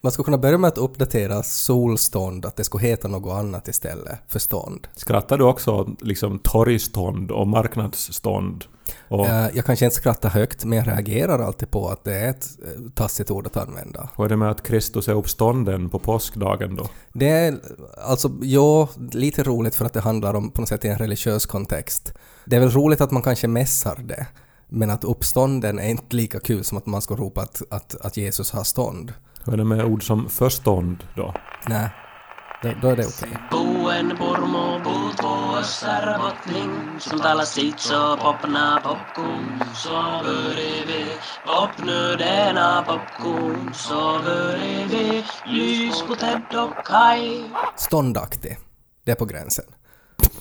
Man 0.00 0.12
skulle 0.12 0.24
kunna 0.24 0.38
börja 0.38 0.58
med 0.58 0.68
att 0.68 0.78
uppdatera 0.78 1.42
solstånd, 1.42 2.46
att 2.46 2.56
det 2.56 2.64
skulle 2.64 2.86
heta 2.86 3.08
något 3.08 3.32
annat 3.32 3.68
istället 3.68 4.18
för 4.28 4.38
stånd. 4.38 4.88
Skrattar 4.96 5.38
du 5.38 5.44
också 5.44 5.90
liksom 6.00 6.38
torgstånd 6.38 7.30
och 7.30 7.48
marknadsstånd? 7.48 8.64
Och, 9.08 9.26
Eh, 9.26 9.48
jag 9.54 9.64
kanske 9.64 9.84
inte 9.84 9.96
skrattar 9.96 10.28
högt, 10.28 10.64
men 10.64 10.78
jag 10.78 10.88
reagerar 10.88 11.38
alltid 11.38 11.70
på 11.70 11.88
att 11.88 12.04
det 12.04 12.14
är 12.14 12.30
ett 12.30 12.48
eh, 12.66 12.90
tassigt 12.94 13.30
ord 13.30 13.46
att 13.46 13.56
använda. 13.56 14.08
och 14.14 14.24
är 14.24 14.28
det 14.28 14.36
med 14.36 14.50
att 14.50 14.62
Kristus 14.62 15.08
är 15.08 15.14
uppstånden 15.14 15.88
på 15.88 15.98
påskdagen 15.98 16.76
då? 16.76 16.88
Det 17.12 17.28
är 17.28 17.58
alltså, 18.04 18.30
ja, 18.42 18.88
lite 19.12 19.42
roligt 19.42 19.74
för 19.74 19.84
att 19.84 19.92
det 19.92 20.00
handlar 20.00 20.34
om 20.34 20.50
på 20.50 20.60
något 20.60 20.68
sätt 20.68 20.84
i 20.84 20.88
en 20.88 20.98
religiös 20.98 21.46
kontext. 21.46 22.14
Det 22.44 22.56
är 22.56 22.60
väl 22.60 22.70
roligt 22.70 23.00
att 23.00 23.10
man 23.10 23.22
kanske 23.22 23.48
mässar 23.48 23.96
det, 24.04 24.26
men 24.68 24.90
att 24.90 25.04
uppstånden 25.04 25.78
är 25.78 25.88
inte 25.88 26.16
lika 26.16 26.40
kul 26.40 26.64
som 26.64 26.78
att 26.78 26.86
man 26.86 27.02
ska 27.02 27.16
ropa 27.16 27.40
att, 27.40 27.62
att, 27.70 27.96
att 28.00 28.16
Jesus 28.16 28.50
har 28.50 28.64
stånd. 28.64 29.12
Hur 29.44 29.52
är 29.52 29.56
det 29.56 29.64
med 29.64 29.84
ord 29.84 30.06
som 30.06 30.28
förstånd 30.28 31.04
då? 31.14 31.34
Nej, 31.68 31.90
då, 32.62 32.72
då 32.82 32.88
är 32.88 32.96
det 32.96 33.06
okej. 33.06 33.38
Purmu 33.50 34.80
popna 41.46 42.84
lys 45.46 46.02
på 46.02 46.14
Kai 46.84 47.44
Ståndaktig. 47.76 48.58
Det 49.04 49.10
är 49.10 49.16
på 49.16 49.24
gränsen. 49.24 49.64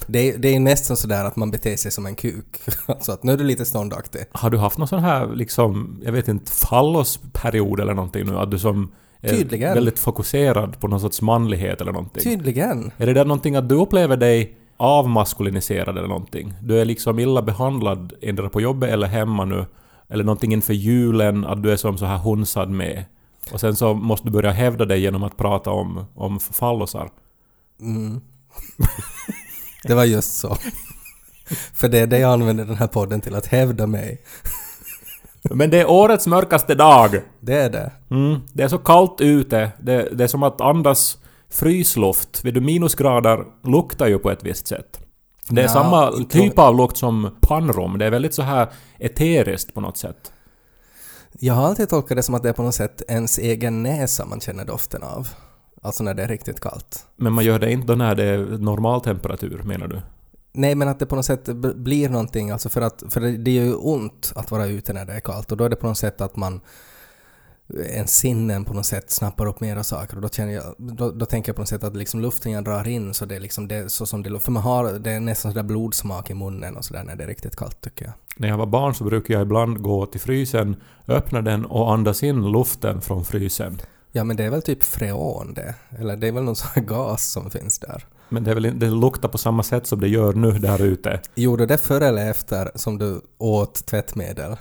Det 0.08 0.20
är, 0.20 0.38
det 0.38 0.56
är 0.56 0.60
nästan 0.60 0.98
sådär 0.98 1.26
att 1.26 1.36
man 1.36 1.52
beter 1.52 1.76
sig 1.76 1.92
som 1.92 2.06
en 2.06 2.16
kuk. 2.16 2.46
Alltså 2.86 3.12
att 3.12 3.24
nu 3.24 3.32
är 3.32 3.38
du 3.38 3.44
lite 3.44 3.66
ståndaktig. 3.66 4.22
Har 4.32 4.50
du 4.50 4.58
haft 4.58 4.78
någon 4.78 4.88
sån 4.88 5.00
här 5.04 5.28
liksom, 5.36 6.02
jag 6.04 6.12
vet 6.12 6.28
inte, 6.28 6.52
fallosperiod 6.52 7.80
eller 7.80 7.94
någonting 7.94 8.26
nu? 8.26 8.38
Att 8.38 8.52
du 8.52 8.60
som 8.60 8.92
är 9.22 9.30
Tydligen. 9.30 9.74
väldigt 9.74 10.00
fokuserad 10.00 10.80
på 10.80 10.88
någon 10.88 11.00
sorts 11.00 11.22
manlighet 11.22 11.82
eller 11.82 11.92
någonting? 11.92 12.24
Tydligen. 12.24 12.92
Är 12.98 13.06
det 13.06 13.14
där 13.14 13.26
någonting 13.26 13.56
att 13.56 13.70
du 13.70 13.76
upplever 13.76 14.18
dig 14.18 14.58
avmaskuliniserad 14.78 15.98
eller 15.98 16.08
någonting? 16.08 16.54
Du 16.62 16.80
är 16.80 16.86
liksom 16.86 17.20
illa 17.20 17.42
behandlad 17.42 18.14
endera 18.22 18.50
på 18.50 18.62
jobbet 18.62 18.90
eller 18.90 19.08
hemma 19.08 19.46
nu. 19.46 19.66
Eller 20.10 20.24
någonting 20.24 20.54
inför 20.54 20.74
julen, 20.74 21.46
att 21.46 21.64
du 21.64 21.72
är 21.72 21.76
som 21.76 21.98
så 21.98 22.06
här 22.06 22.18
hunsad 22.18 22.70
med. 22.70 23.06
Och 23.52 23.60
sen 23.60 23.76
så 23.76 23.94
måste 23.94 24.28
du 24.28 24.32
börja 24.32 24.52
hävda 24.52 24.86
dig 24.86 25.02
genom 25.02 25.24
att 25.24 25.38
prata 25.38 25.72
om, 25.72 26.06
om 26.16 26.40
fallosar. 26.40 27.10
Mm. 27.82 28.22
det 29.88 29.96
var 29.96 30.06
just 30.06 30.38
så. 30.38 30.58
För 31.74 31.90
det 31.90 32.00
är 32.00 32.08
det 32.08 32.20
jag 32.20 32.34
använder 32.34 32.66
den 32.66 32.76
här 32.76 32.88
podden 32.88 33.22
till, 33.22 33.36
att 33.36 33.46
hävda 33.48 33.88
mig. 33.88 34.22
Men 35.42 35.70
det 35.70 35.82
är 35.82 35.90
årets 35.90 36.28
mörkaste 36.28 36.76
dag! 36.76 37.22
Det 37.40 37.54
är 37.54 37.70
det. 37.70 37.92
Mm, 38.12 38.40
det 38.54 38.64
är 38.64 38.68
så 38.68 38.78
kallt 38.78 39.22
ute. 39.22 39.72
Det, 39.80 40.10
det 40.12 40.24
är 40.24 40.28
som 40.28 40.44
att 40.44 40.62
andas 40.62 41.18
frysluft. 41.50 42.46
Vid 42.46 42.64
minusgrader 42.64 43.44
luktar 43.64 44.08
ju 44.08 44.20
på 44.20 44.32
ett 44.32 44.44
visst 44.44 44.68
sätt. 44.68 45.00
Det 45.50 45.62
är 45.62 45.66
Ja, 45.66 45.70
samma 45.74 46.12
typ 46.30 46.60
av 46.60 46.78
lukt 46.78 46.98
som 46.98 47.38
pannrum. 47.42 47.98
Det 47.98 48.06
är 48.06 48.12
väldigt 48.12 48.34
så 48.34 48.42
här 48.42 48.68
eteriskt 49.00 49.74
på 49.74 49.82
något 49.82 49.98
sätt. 49.98 50.32
Jag 51.40 51.54
har 51.54 51.66
alltid 51.68 51.90
tolkat 51.90 52.18
det 52.18 52.24
som 52.24 52.36
att 52.36 52.44
det 52.44 52.50
är 52.50 52.54
på 52.54 52.64
något 52.64 52.76
sätt 52.76 53.02
ens 53.08 53.38
egen 53.38 53.84
näsa 53.84 54.26
man 54.26 54.40
känner 54.40 54.66
doften 54.66 55.04
av. 55.04 55.28
Alltså 55.82 56.04
när 56.04 56.14
det 56.14 56.24
är 56.24 56.28
riktigt 56.28 56.60
kallt. 56.60 57.06
Men 57.16 57.34
man 57.34 57.44
gör 57.44 57.60
det 57.60 57.72
inte 57.72 57.88
då 57.88 57.96
när 57.96 58.16
det 58.16 58.24
är 58.24 58.38
normal 58.58 59.02
temperatur, 59.02 59.62
menar 59.64 59.88
du? 59.88 60.02
Nej, 60.52 60.76
men 60.76 60.88
att 60.88 61.00
det 61.00 61.06
på 61.06 61.16
något 61.16 61.26
sätt 61.26 61.46
blir 61.76 62.10
någonting, 62.10 62.50
alltså 62.52 62.70
för 62.70 62.82
att 62.82 63.04
för 63.10 63.22
det, 63.22 63.38
det 63.38 63.52
gör 63.52 63.64
ju 63.64 63.76
ont 63.76 64.34
att 64.36 64.52
vara 64.52 64.66
ute 64.66 64.94
när 64.94 65.06
det 65.06 65.14
är 65.14 65.20
kallt 65.20 65.52
och 65.52 65.58
då 65.58 65.64
är 65.64 65.70
det 65.70 65.76
på 65.76 65.88
något 65.88 65.98
sätt 65.98 66.22
att 66.22 66.36
man 66.36 66.62
en 67.96 68.08
sinnen 68.08 68.66
på 68.66 68.74
något 68.74 68.86
sätt 68.86 69.12
snappar 69.12 69.46
upp 69.46 69.60
mera 69.60 69.84
saker 69.84 70.16
och 70.16 70.22
då, 70.22 70.30
känner 70.30 70.54
jag, 70.54 70.76
då, 70.78 71.12
då 71.12 71.26
tänker 71.26 71.50
jag 71.50 71.56
på 71.56 71.62
något 71.62 71.70
sätt 71.70 71.84
att 71.84 71.96
liksom 71.96 72.22
luften 72.22 72.52
jag 72.52 72.64
drar 72.64 72.88
in 72.88 73.14
så 73.14 73.26
det 73.26 73.36
är 73.36 73.40
liksom 73.40 73.68
det 73.68 73.92
så 73.92 74.06
som 74.06 74.24
det 74.24 74.40
För 74.40 74.52
man 74.52 74.64
har, 74.64 75.00
det 75.00 75.12
är 75.12 75.20
nästan 75.20 75.52
sådär 75.52 75.64
blodsmak 75.64 76.30
i 76.30 76.34
munnen 76.34 76.78
och 76.78 76.86
sådär 76.86 77.04
när 77.04 77.16
det 77.16 77.24
är 77.24 77.28
riktigt 77.28 77.56
kallt 77.56 77.82
tycker 77.82 78.06
jag. 78.06 78.14
När 78.38 78.48
jag 78.48 78.58
var 78.58 78.66
barn 78.66 78.96
så 78.96 79.04
brukade 79.04 79.34
jag 79.34 79.42
ibland 79.42 79.82
gå 79.82 80.06
till 80.06 80.22
frysen, 80.22 80.76
öppna 81.08 81.42
den 81.42 81.66
och 81.66 81.94
andas 81.94 82.24
in 82.24 82.52
luften 82.52 83.02
från 83.02 83.26
frysen. 83.26 83.78
Ja 84.18 84.24
men 84.24 84.38
det 84.38 84.44
är 84.44 84.50
väl 84.50 84.62
typ 84.62 84.84
freon 84.84 85.54
det, 85.54 85.76
eller 86.00 86.16
det 86.16 86.28
är 86.28 86.32
väl 86.32 86.44
någon 86.44 86.56
sån 86.56 86.70
här 86.76 86.82
gas 86.82 87.32
som 87.32 87.50
finns 87.50 87.80
där. 87.80 88.06
Men 88.30 88.44
det, 88.44 88.52
är 88.52 88.56
väl, 88.56 88.80
det 88.80 88.90
luktar 88.90 89.30
på 89.30 89.38
samma 89.38 89.64
sätt 89.64 89.88
som 89.88 90.00
det 90.00 90.08
gör 90.08 90.34
nu 90.34 90.52
där 90.52 90.82
ute. 90.82 91.22
Gjorde 91.36 91.66
det 91.66 91.78
före 91.78 92.08
eller 92.08 92.30
efter 92.30 92.72
som 92.76 92.98
du 92.98 93.22
åt 93.38 93.86
tvättmedel? 93.86 94.56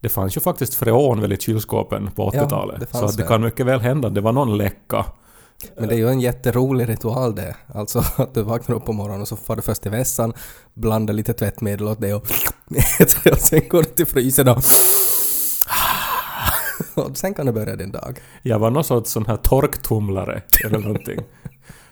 Det 0.00 0.08
fanns 0.08 0.36
ju 0.36 0.40
faktiskt 0.40 0.74
freon 0.74 1.20
väl 1.20 1.32
i 1.32 1.36
kylskåpen 1.36 2.10
på 2.10 2.30
Ja, 2.34 2.44
80-talet. 2.44 2.80
det 2.80 2.98
så 2.98 3.04
att 3.04 3.16
det 3.16 3.22
det. 3.22 3.28
kan 3.28 3.42
mycket 3.42 3.66
väl 3.66 3.80
hända 3.80 4.10
det 4.10 4.20
var 4.20 4.32
någon 4.32 4.56
läcka. 4.56 5.06
Men 5.76 5.88
det 5.88 5.94
är 5.94 5.98
ju 5.98 6.08
en 6.08 6.20
jätterolig 6.20 6.88
ritual 6.88 7.34
det. 7.34 7.56
Alltså 7.74 8.04
att 8.16 8.34
du 8.34 8.42
vaknar 8.42 8.76
upp 8.76 8.84
på 8.84 8.92
morgonen 8.92 9.22
och 9.22 9.28
så 9.28 9.36
far 9.36 9.56
du 9.56 9.62
först 9.62 9.82
till 9.82 9.90
vässan, 9.90 10.32
blandar 10.74 11.14
lite 11.14 11.32
tvättmedel 11.32 11.88
åt 11.88 12.00
det 12.00 12.14
och 12.14 12.22
och 13.32 13.38
sen 13.38 13.68
går 13.68 13.82
du 13.82 13.88
till 13.88 14.06
frysen 14.06 14.48
och 14.48 14.64
och 16.94 17.16
sen 17.16 17.34
kan 17.34 17.46
du 17.46 17.52
börja 17.52 17.76
din 17.76 17.92
dag. 17.92 18.18
Jag 18.42 18.58
var 18.58 18.70
någon 18.70 18.84
sorts 18.84 19.10
sån 19.10 19.26
här 19.26 19.36
torktumlare 19.36 20.42
eller 20.64 20.78
någonting. 20.78 21.18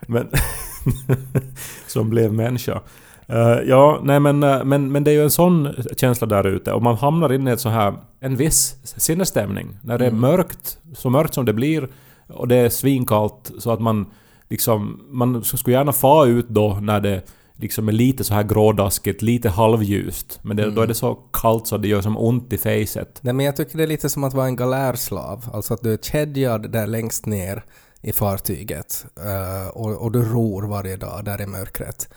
Men... 0.06 0.28
som 1.86 2.10
blev 2.10 2.32
människa. 2.32 2.80
Eh, 3.26 3.58
ja, 3.66 4.00
nej 4.02 4.20
men, 4.20 4.42
eh, 4.42 4.64
men, 4.64 4.92
men 4.92 5.04
det 5.04 5.10
är 5.10 5.12
ju 5.12 5.22
en 5.22 5.30
sån 5.30 5.68
känsla 5.96 6.26
där 6.26 6.46
ute 6.46 6.72
och 6.72 6.82
man 6.82 6.96
hamnar 6.96 7.32
in 7.32 7.48
i 7.48 7.50
ett 7.50 7.60
så 7.60 7.68
här, 7.68 7.94
en 8.20 8.36
viss 8.36 8.76
sinnesstämning. 8.84 9.78
När 9.82 9.98
det 9.98 10.06
är 10.06 10.10
mörkt, 10.10 10.78
så 10.94 11.10
mörkt 11.10 11.34
som 11.34 11.44
det 11.44 11.52
blir 11.52 11.88
och 12.28 12.48
det 12.48 12.56
är 12.56 12.68
svinkallt 12.68 13.52
så 13.58 13.70
att 13.70 13.80
man 13.80 14.06
liksom, 14.48 15.00
man 15.08 15.44
skulle 15.44 15.76
gärna 15.76 15.92
få 15.92 16.26
ut 16.26 16.48
då 16.48 16.78
när 16.82 17.00
det 17.00 17.22
liksom 17.60 17.88
är 17.88 17.92
lite 17.92 18.24
så 18.24 18.34
här 18.34 18.42
grådaskigt, 18.42 19.22
lite 19.22 19.48
halvljust. 19.48 20.40
Men 20.42 20.56
det, 20.56 20.70
då 20.70 20.82
är 20.82 20.86
det 20.86 20.94
så 20.94 21.14
kallt 21.14 21.66
så 21.66 21.76
det 21.76 21.88
gör 21.88 22.02
som 22.02 22.18
ont 22.18 22.52
i 22.52 22.58
facet. 22.58 23.18
Nej 23.20 23.34
men 23.34 23.46
jag 23.46 23.56
tycker 23.56 23.76
det 23.78 23.82
är 23.82 23.88
lite 23.88 24.08
som 24.08 24.24
att 24.24 24.34
vara 24.34 24.46
en 24.46 24.56
galärslav. 24.56 25.50
Alltså 25.52 25.74
att 25.74 25.82
du 25.82 25.92
är 25.92 25.96
kedjad 25.96 26.72
där 26.72 26.86
längst 26.86 27.26
ner 27.26 27.64
i 28.02 28.12
fartyget 28.12 29.06
eh, 29.24 29.68
och, 29.68 30.02
och 30.02 30.12
du 30.12 30.22
ror 30.22 30.62
varje 30.62 30.96
dag 30.96 31.24
där 31.24 31.40
i 31.40 31.46
mörkret. 31.46 32.08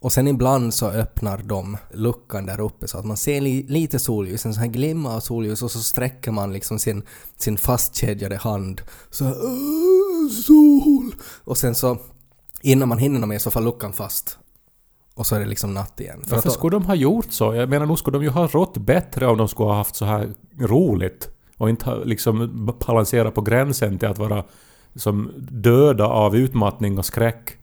Och 0.00 0.12
sen 0.12 0.28
ibland 0.28 0.74
så 0.74 0.90
öppnar 0.90 1.38
de 1.38 1.76
luckan 1.92 2.46
där 2.46 2.60
uppe 2.60 2.88
så 2.88 2.98
att 2.98 3.04
man 3.04 3.16
ser 3.16 3.40
li, 3.40 3.66
lite 3.68 3.98
solljus, 3.98 4.46
en 4.46 4.54
sån 4.54 4.62
här 4.62 4.70
glimma 4.70 5.16
av 5.16 5.20
solljus 5.20 5.62
och 5.62 5.70
så 5.70 5.78
sträcker 5.78 6.30
man 6.30 6.52
liksom 6.52 6.78
sin, 6.78 7.02
sin 7.36 7.56
fastkedjade 7.58 8.36
hand 8.36 8.82
så 9.10 9.24
här, 9.24 9.34
"Åh, 9.42 10.30
sol! 10.30 11.14
Och 11.44 11.58
sen 11.58 11.74
så 11.74 11.98
innan 12.62 12.88
man 12.88 12.98
hinner 12.98 13.26
mer 13.26 13.38
så 13.38 13.50
får 13.50 13.60
luckan 13.60 13.92
fast. 13.92 14.38
Och 15.14 15.26
så 15.26 15.34
är 15.36 15.40
det 15.40 15.46
liksom 15.46 15.74
natt 15.74 16.00
igen. 16.00 16.20
För 16.24 16.30
Varför 16.30 16.48
att, 16.48 16.54
skulle 16.54 16.76
de 16.76 16.84
ha 16.84 16.94
gjort 16.94 17.32
så? 17.32 17.54
Jag 17.54 17.68
menar, 17.68 17.86
nog 17.86 17.98
skulle 17.98 18.18
de 18.18 18.24
ju 18.24 18.30
ha 18.30 18.46
rått 18.46 18.76
bättre 18.76 19.26
om 19.26 19.38
de 19.38 19.48
skulle 19.48 19.68
ha 19.68 19.76
haft 19.76 19.96
så 19.96 20.04
här 20.04 20.28
roligt. 20.58 21.28
Och 21.56 21.70
inte 21.70 21.84
ha 21.84 21.94
liksom 22.04 22.66
balansera 22.86 23.30
på 23.30 23.40
gränsen 23.40 23.98
till 23.98 24.08
att 24.08 24.18
vara 24.18 24.44
som 24.94 25.32
döda 25.50 26.06
av 26.06 26.36
utmattning 26.36 26.98
och 26.98 27.06
skräck. 27.06 27.56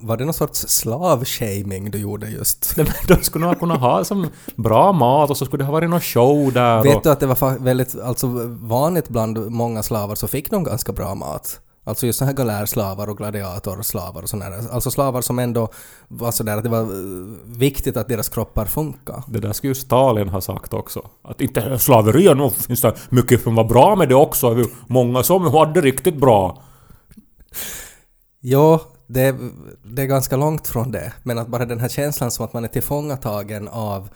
var 0.00 0.16
det 0.16 0.24
någon 0.24 0.34
sorts 0.34 0.60
slavshaming 0.68 1.90
du 1.90 1.98
gjorde 1.98 2.28
just? 2.28 2.76
De 3.08 3.16
skulle 3.16 3.44
nog 3.44 3.54
ha 3.54 3.60
kunnat 3.60 3.80
ha 3.80 4.04
som 4.04 4.28
bra 4.56 4.92
mat 4.92 5.30
och 5.30 5.36
så 5.36 5.46
skulle 5.46 5.62
det 5.62 5.66
ha 5.66 5.72
varit 5.72 5.90
någon 5.90 6.00
show 6.00 6.52
där. 6.52 6.82
Vet 6.82 6.96
och, 6.96 7.02
du 7.02 7.10
att 7.10 7.20
det 7.20 7.26
var 7.26 7.58
väldigt 7.58 8.00
alltså, 8.00 8.26
vanligt 8.48 9.08
bland 9.08 9.50
många 9.50 9.82
slavar 9.82 10.14
så 10.14 10.28
fick 10.28 10.50
de 10.50 10.64
ganska 10.64 10.92
bra 10.92 11.14
mat? 11.14 11.60
Alltså 11.90 12.06
just 12.06 12.18
så 12.18 12.24
här 12.24 12.32
galärslavar 12.32 13.08
och 13.08 13.16
gladiatorslavar 13.16 14.22
och 14.22 14.28
sådana 14.28 14.56
där. 14.56 14.68
Alltså 14.70 14.90
slavar 14.90 15.22
som 15.22 15.38
ändå 15.38 15.68
var 16.08 16.30
sådär 16.30 16.56
att 16.56 16.62
det 16.62 16.68
var 16.68 16.80
eh, 16.80 16.86
viktigt 17.46 17.96
att 17.96 18.08
deras 18.08 18.28
kroppar 18.28 18.66
funkar. 18.66 19.22
Det 19.28 19.40
där 19.40 19.52
skulle 19.52 19.70
ju 19.70 19.74
Stalin 19.74 20.28
ha 20.28 20.40
sagt 20.40 20.74
också. 20.74 21.08
Att 21.22 21.40
inte 21.40 21.78
slaveri, 21.78 22.34
nu 22.34 22.50
finns 22.50 22.80
det 22.80 22.94
mycket 23.08 23.42
som 23.42 23.54
var 23.54 23.64
bra 23.64 23.96
med 23.96 24.08
det 24.08 24.14
också. 24.14 24.54
Det 24.54 24.66
Många 24.86 25.22
som 25.22 25.54
hade 25.54 25.80
riktigt 25.80 26.16
bra. 26.16 26.62
Ja, 28.40 28.80
det, 29.06 29.36
det 29.82 30.02
är 30.02 30.06
ganska 30.06 30.36
långt 30.36 30.68
från 30.68 30.90
det. 30.90 31.12
Men 31.22 31.38
att 31.38 31.48
bara 31.48 31.64
den 31.64 31.80
här 31.80 31.88
känslan 31.88 32.30
som 32.30 32.44
att 32.44 32.52
man 32.52 32.64
är 32.64 32.68
tillfångatagen 32.68 33.68
av 33.68 34.08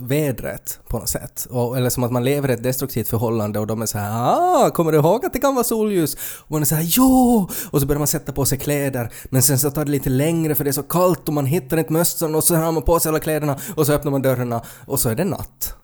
vädret 0.00 0.78
på 0.88 0.98
något 0.98 1.08
sätt. 1.08 1.46
Och, 1.50 1.76
eller 1.76 1.90
som 1.90 2.04
att 2.04 2.12
man 2.12 2.24
lever 2.24 2.50
i 2.50 2.52
ett 2.52 2.62
destruktivt 2.62 3.08
förhållande 3.08 3.58
och 3.58 3.66
de 3.66 3.82
är 3.82 3.86
så 3.86 3.98
här 3.98 4.10
ah, 4.12 4.70
kommer 4.70 4.92
du 4.92 4.98
ihåg 4.98 5.26
att 5.26 5.32
det 5.32 5.38
kan 5.38 5.54
vara 5.54 5.64
solljus? 5.64 6.16
Och 6.38 6.50
man 6.50 6.60
är 6.60 6.66
så 6.66 6.74
här 6.74 6.86
jo! 6.86 7.48
Och 7.70 7.80
så 7.80 7.86
börjar 7.86 7.98
man 7.98 8.06
sätta 8.06 8.32
på 8.32 8.44
sig 8.44 8.58
kläder 8.58 9.12
men 9.24 9.42
sen 9.42 9.58
så 9.58 9.70
tar 9.70 9.84
det 9.84 9.90
lite 9.90 10.10
längre 10.10 10.54
för 10.54 10.64
det 10.64 10.70
är 10.70 10.72
så 10.72 10.82
kallt 10.82 11.28
och 11.28 11.34
man 11.34 11.46
hittar 11.46 11.76
inte 11.76 11.92
mössan 11.92 12.34
och 12.34 12.44
så 12.44 12.54
har 12.54 12.72
man 12.72 12.82
på 12.82 13.00
sig 13.00 13.08
alla 13.08 13.20
kläderna 13.20 13.58
och 13.74 13.86
så 13.86 13.92
öppnar 13.92 14.10
man 14.10 14.22
dörrarna 14.22 14.62
och 14.86 15.00
så 15.00 15.08
är 15.08 15.14
det 15.14 15.24
natt. 15.24 15.74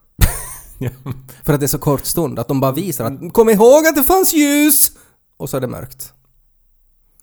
För 1.44 1.52
att 1.52 1.60
det 1.60 1.66
är 1.66 1.68
så 1.68 1.78
kort 1.78 2.04
stund 2.04 2.38
att 2.38 2.48
de 2.48 2.60
bara 2.60 2.72
visar 2.72 3.04
att 3.04 3.32
kom 3.32 3.50
ihåg 3.50 3.86
att 3.86 3.94
det 3.94 4.02
fanns 4.02 4.34
ljus! 4.34 4.92
Och 5.36 5.50
så 5.50 5.56
är 5.56 5.60
det 5.60 5.66
mörkt. 5.66 6.12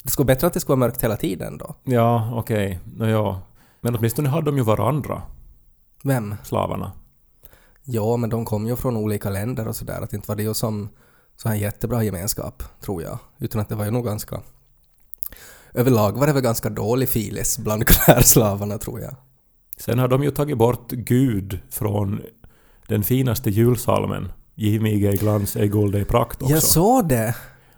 Det 0.04 0.10
skulle 0.10 0.26
vara 0.26 0.36
bättre 0.36 0.48
att 0.48 0.54
det 0.54 0.60
skulle 0.60 0.76
vara 0.76 0.88
mörkt 0.88 1.04
hela 1.04 1.18
tiden 1.18 1.58
då. 1.58 1.76
Ja, 1.84 2.32
okej. 2.34 2.80
Nå 2.98 3.06
ja. 3.06 3.42
Men 3.82 3.96
åtminstone 3.96 4.30
hade 4.30 4.46
de 4.46 4.58
ju 4.58 4.64
varandra, 4.64 5.22
Vem? 6.04 6.36
slavarna. 6.44 6.92
Ja, 7.84 8.18
men 8.18 8.30
de 8.30 8.46
kom 8.46 8.68
ju 8.68 8.76
från 8.76 8.98
olika 8.98 9.30
länder 9.30 9.68
och 9.68 9.76
sådär. 9.76 10.02
Att 10.02 10.14
inte 10.14 10.28
var 10.28 10.36
det 10.36 10.44
ju 10.44 10.54
som 10.54 10.90
så 11.36 11.50
här 11.50 11.56
jättebra 11.56 12.04
gemenskap, 12.04 12.64
tror 12.82 13.04
jag. 13.04 13.20
Utan 13.40 13.62
att 13.62 13.70
det 13.70 13.76
var 13.76 13.86
ju 13.86 13.92
nog 13.92 14.06
ganska... 14.06 14.42
Överlag 15.74 16.18
var 16.18 16.28
det 16.28 16.34
väl 16.34 16.44
ganska 16.44 16.70
dålig 16.70 17.10
filis 17.10 17.58
bland 17.60 17.88
klärslavarna, 17.88 18.78
tror 18.80 19.02
jag. 19.02 19.16
Sen 19.78 20.00
har 20.00 20.08
de 20.08 20.24
ju 20.24 20.32
tagit 20.32 20.58
bort 20.58 20.92
Gud 20.92 21.60
från 21.70 22.22
den 22.88 23.04
finaste 23.04 23.50
julsalmen. 23.50 24.32
Giv 24.56 24.82
mig 24.82 25.06
ej 25.08 25.18
glans, 25.18 25.56
ej 25.56 25.68
guld, 25.68 25.96
ej 25.96 26.06
prakt 26.06 26.42
också. 26.42 26.54
Jag 26.54 26.64
såg 26.64 27.08
det! 27.08 27.36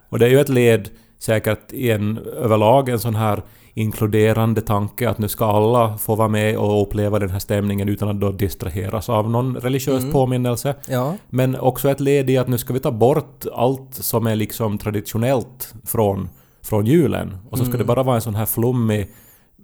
Och 0.08 0.18
det 0.18 0.26
är 0.26 0.30
ju 0.30 0.40
ett 0.40 0.48
led 0.48 0.90
säkert 1.18 1.72
i 1.72 1.90
en 1.90 2.18
överlag 2.18 2.88
en 2.88 3.00
sån 3.00 3.14
här 3.14 3.42
inkluderande 3.78 4.60
tanke 4.60 5.10
att 5.10 5.18
nu 5.18 5.28
ska 5.28 5.44
alla 5.46 5.98
få 5.98 6.14
vara 6.14 6.28
med 6.28 6.56
och 6.58 6.82
uppleva 6.82 7.18
den 7.18 7.30
här 7.30 7.38
stämningen 7.38 7.88
utan 7.88 8.08
att 8.08 8.20
då 8.20 8.32
distraheras 8.32 9.08
av 9.08 9.30
någon 9.30 9.56
religiös 9.56 10.00
Mm. 10.02 10.12
påminnelse. 10.12 10.74
Ja. 10.88 11.14
Men 11.30 11.56
också 11.56 11.90
ett 11.90 12.00
led 12.00 12.30
i 12.30 12.36
att 12.38 12.48
nu 12.48 12.58
ska 12.58 12.72
vi 12.72 12.80
ta 12.80 12.90
bort 12.90 13.44
allt 13.54 13.94
som 13.94 14.26
är 14.26 14.36
liksom 14.36 14.78
traditionellt 14.78 15.74
från, 15.84 16.28
från 16.62 16.86
julen. 16.86 17.36
Och 17.50 17.58
så 17.58 17.64
ska 17.64 17.70
Mm. 17.74 17.78
det 17.78 17.84
bara 17.84 18.02
vara 18.02 18.16
en 18.16 18.22
sån 18.22 18.34
här 18.34 18.46
flummig, 18.46 19.10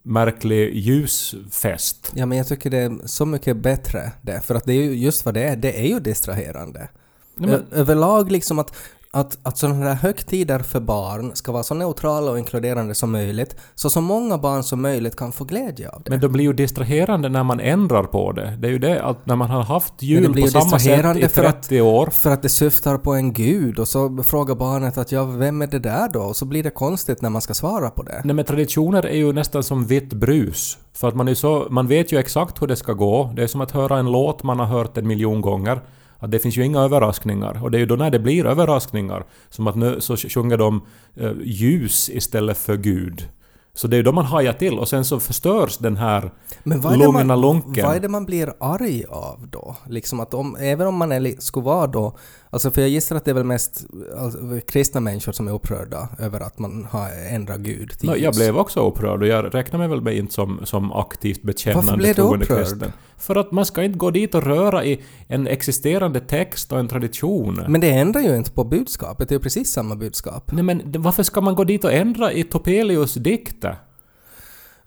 märklig 0.02 0.76
ljusfest. 0.76 2.12
ja, 2.14 2.26
men 2.26 2.38
jag 2.38 2.46
tycker 2.46 2.70
det 2.70 2.78
är 2.78 3.06
så 3.06 3.26
mycket 3.26 3.56
bättre 3.56 4.12
det. 4.22 4.40
För 4.40 4.54
att 4.54 4.64
det 4.64 4.72
är 4.72 4.82
ju 4.82 4.94
just 4.94 5.24
vad 5.24 5.34
det 5.34 5.42
är. 5.42 5.56
Det 5.56 5.80
är 5.80 5.86
ju 5.86 6.00
distraherande. 6.00 6.88
Nej, 7.36 7.50
men, 7.50 7.64
överlag 7.80 8.32
liksom 8.32 8.58
att, 8.58 8.74
att, 9.14 9.38
att 9.42 9.58
sådana 9.58 9.84
här 9.84 9.94
högtider 9.94 10.58
för 10.58 10.80
barn 10.80 11.30
ska 11.34 11.52
vara 11.52 11.62
så 11.62 11.74
neutrala 11.74 12.30
och 12.30 12.38
inkluderande 12.38 12.94
som 12.94 13.12
möjligt, 13.12 13.56
så 13.74 13.90
så 13.90 14.00
många 14.00 14.38
barn 14.38 14.62
som 14.62 14.82
möjligt 14.82 15.16
kan 15.16 15.32
få 15.32 15.44
glädje 15.44 15.88
av 15.88 16.02
det. 16.02 16.10
men 16.10 16.20
de 16.20 16.28
blir 16.32 16.44
ju 16.44 16.52
distraherande 16.52 17.28
när 17.28 17.42
man 17.44 17.60
ändrar 17.60 18.04
på 18.04 18.32
det. 18.32 18.56
Det 18.60 18.68
är 18.68 18.72
ju 18.72 18.78
det 18.78 19.02
att 19.02 19.26
när 19.26 19.36
man 19.36 19.50
har 19.50 19.62
haft 19.62 20.02
jul 20.02 20.42
på 20.42 20.48
samma 20.48 20.78
sätt 20.78 21.16
i 21.16 21.28
för 21.28 21.44
att- 21.44 21.62
30 21.62 21.80
år. 21.80 22.06
För 22.06 22.30
att 22.30 22.42
det 22.42 22.48
syftar 22.48 22.98
på 22.98 23.12
en 23.14 23.32
gud 23.32 23.78
och 23.78 23.88
så 23.88 24.22
frågar 24.22 24.54
barnet 24.54 24.98
att 24.98 25.12
ja, 25.12 25.24
vem 25.24 25.62
är 25.62 25.66
det 25.66 25.78
där 25.78 26.08
då? 26.12 26.20
Och 26.20 26.36
så 26.36 26.44
blir 26.44 26.62
det 26.62 26.70
konstigt 26.70 27.22
när 27.22 27.30
man 27.30 27.42
ska 27.42 27.54
svara 27.54 27.90
på 27.90 28.02
det. 28.02 28.22
Nej 28.24 28.34
men 28.34 28.44
traditioner 28.44 29.06
är 29.06 29.16
ju 29.16 29.32
nästan 29.32 29.62
som 29.62 29.86
vitt 29.86 30.12
brus. 30.12 30.78
För 30.94 31.08
att 31.08 31.14
man 31.14 31.28
är 31.28 31.34
så... 31.34 31.66
Man 31.70 31.86
vet 31.86 32.12
ju 32.12 32.18
exakt 32.18 32.62
hur 32.62 32.66
det 32.66 32.76
ska 32.76 32.92
gå. 32.92 33.32
Det 33.36 33.42
är 33.42 33.46
som 33.46 33.60
att 33.60 33.70
höra 33.70 33.98
en 33.98 34.12
låt 34.12 34.42
man 34.42 34.58
har 34.58 34.66
hört 34.66 34.96
en 34.96 35.06
miljon 35.06 35.40
gånger. 35.40 35.80
Att 36.22 36.30
det 36.30 36.38
finns 36.38 36.56
ju 36.56 36.64
inga 36.64 36.80
överraskningar. 36.80 37.60
Och 37.62 37.70
det 37.70 37.76
är 37.76 37.80
ju 37.80 37.86
då 37.86 37.96
när 37.96 38.10
det 38.10 38.18
blir 38.18 38.46
överraskningar 38.46 39.24
som 39.48 39.66
att 39.66 39.76
nu 39.76 40.00
så 40.00 40.16
sjunger 40.16 40.58
de 40.58 40.82
eh, 41.14 41.32
ljus 41.42 42.10
istället 42.10 42.58
för 42.58 42.76
Gud. 42.76 43.28
Så 43.74 43.88
det 43.88 43.96
är 43.96 43.98
ju 43.98 44.02
då 44.02 44.12
man 44.12 44.24
hajar 44.24 44.52
till 44.52 44.78
och 44.78 44.88
sen 44.88 45.04
så 45.04 45.20
förstörs 45.20 45.78
den 45.78 45.96
här 45.96 46.32
lugna 46.64 47.24
man, 47.24 47.40
lunken. 47.40 47.86
vad 47.86 47.96
är 47.96 48.00
det 48.00 48.08
man 48.08 48.24
blir 48.24 48.52
arg 48.60 49.04
av 49.08 49.48
då? 49.50 49.76
Liksom 49.88 50.20
att 50.20 50.34
om, 50.34 50.56
även 50.60 50.86
om 50.86 50.94
man 50.94 51.12
är, 51.12 51.40
skulle 51.40 51.64
vara 51.64 51.86
då 51.86 52.16
Alltså 52.52 52.70
för 52.70 52.80
jag 52.80 52.90
gissar 52.90 53.16
att 53.16 53.24
det 53.24 53.30
är 53.30 53.34
väl 53.34 53.44
mest 53.44 53.86
alltså, 54.18 54.38
kristna 54.68 55.00
människor 55.00 55.32
som 55.32 55.48
är 55.48 55.52
upprörda 55.52 56.08
över 56.18 56.40
att 56.40 56.58
man 56.58 56.86
har 56.90 57.08
ändrat 57.30 57.60
Gud 57.60 57.98
till 57.98 58.08
No, 58.08 58.16
jag 58.16 58.34
blev 58.34 58.58
också 58.58 58.88
upprörd 58.88 59.22
och 59.22 59.26
jag 59.26 59.54
räknar 59.54 59.78
mig 59.78 59.88
väl 59.88 60.08
inte 60.08 60.34
som, 60.34 60.60
som 60.64 60.92
aktivt 60.92 61.42
bekännande 61.42 61.86
Varför 61.86 61.98
blev 61.98 62.14
du 62.14 62.22
upprörd? 62.22 62.58
kristen. 62.58 62.92
För 63.16 63.36
att 63.36 63.52
man 63.52 63.66
ska 63.66 63.82
inte 63.82 63.98
gå 63.98 64.10
dit 64.10 64.34
och 64.34 64.42
röra 64.42 64.84
i 64.84 65.00
en 65.26 65.46
existerande 65.46 66.20
text 66.20 66.72
och 66.72 66.78
en 66.78 66.88
tradition. 66.88 67.60
Men 67.68 67.80
det 67.80 67.90
ändrar 67.90 68.20
ju 68.20 68.36
inte 68.36 68.50
på 68.50 68.64
budskapet, 68.64 69.28
det 69.28 69.32
är 69.32 69.36
ju 69.36 69.42
precis 69.42 69.72
samma 69.72 69.96
budskap. 69.96 70.52
Nej 70.52 70.64
men 70.64 70.82
varför 70.98 71.22
ska 71.22 71.40
man 71.40 71.54
gå 71.54 71.64
dit 71.64 71.84
och 71.84 71.92
ändra 71.92 72.32
i 72.32 72.44
Topelius 72.44 73.14
dikter? 73.14 73.76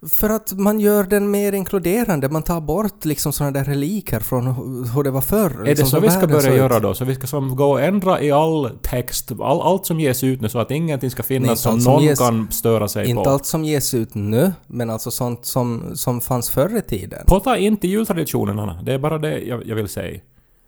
För 0.10 0.30
att 0.30 0.54
man 0.54 0.80
gör 0.80 1.04
den 1.04 1.32
mer 1.32 1.52
inkluderande, 1.54 2.30
man 2.30 2.44
tar 2.44 2.62
bort 2.62 3.06
liksom 3.06 3.34
sådana 3.34 3.52
där 3.52 3.64
reliker 3.64 4.20
från 4.20 4.48
hu- 4.48 4.94
hur 4.96 5.04
det 5.04 5.12
var 5.12 5.22
förr. 5.22 5.50
Är 5.52 5.58
det 5.64 5.64
liksom 5.70 5.88
så 5.88 5.96
hur 5.96 6.02
vi 6.04 6.10
ska 6.10 6.28
börja 6.28 6.52
ut. 6.52 6.58
göra 6.58 6.80
då? 6.80 6.94
Så 6.94 7.06
vi 7.06 7.16
ska 7.16 7.28
som 7.28 7.56
gå 7.56 7.66
och 7.72 7.82
ändra 7.82 8.22
i 8.22 8.32
all 8.32 8.70
text, 8.82 9.32
all, 9.32 9.62
allt 9.62 9.86
som 9.86 10.00
ges 10.00 10.24
ut 10.24 10.42
nu 10.42 10.50
så 10.50 10.60
att 10.60 10.72
ingenting 10.72 11.12
ska 11.12 11.24
finnas 11.24 11.48
Nej, 11.50 11.58
som 11.58 11.82
som 11.82 11.94
någon 11.94 12.04
ges- 12.04 12.20
kan 12.20 12.52
störa 12.52 12.88
sig 12.88 13.10
Inte 13.10 13.24
på? 13.24 13.30
allt 13.30 13.46
som 13.46 13.64
ges 13.64 13.94
ut 13.94 14.16
nu, 14.16 14.52
men 14.68 14.90
alltså 14.90 15.12
sånt 15.12 15.46
som, 15.46 15.84
som 15.96 16.22
fanns 16.22 16.50
förr 16.50 16.78
i 16.78 16.82
tiden. 16.82 17.26
Påta 17.28 17.58
inte 17.58 17.88
jultraditionerna, 17.88 18.80
det 18.84 18.94
är 18.94 19.00
bara 19.00 19.18
det 19.18 19.40
jag, 19.40 19.68
jag 19.68 19.76
vill 19.76 19.88
säga. 19.88 20.20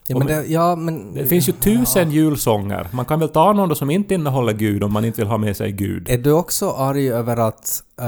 Ja, 0.10 0.18
men 0.18 0.28
det, 0.28 0.46
ja, 0.46 0.76
men... 0.76 1.14
Det 1.14 1.26
finns 1.26 1.50
ju 1.50 1.54
tusen 1.54 2.12
julsånger. 2.12 2.88
Man 2.92 3.06
kan 3.06 3.20
väl 3.20 3.30
ta 3.30 3.54
någon 3.54 3.76
som 3.76 3.90
inte 3.92 4.14
innehåller 4.14 4.54
Gud 4.54 4.84
om 4.84 4.94
man 4.94 5.06
inte 5.06 5.22
vill 5.22 5.28
ha 5.28 5.38
med 5.38 5.58
sig 5.58 5.72
Gud. 5.72 6.10
Är 6.10 6.18
du 6.18 6.32
också 6.32 6.72
arg 6.72 7.10
över 7.12 7.38
att, 7.38 7.84
uh, 8.02 8.08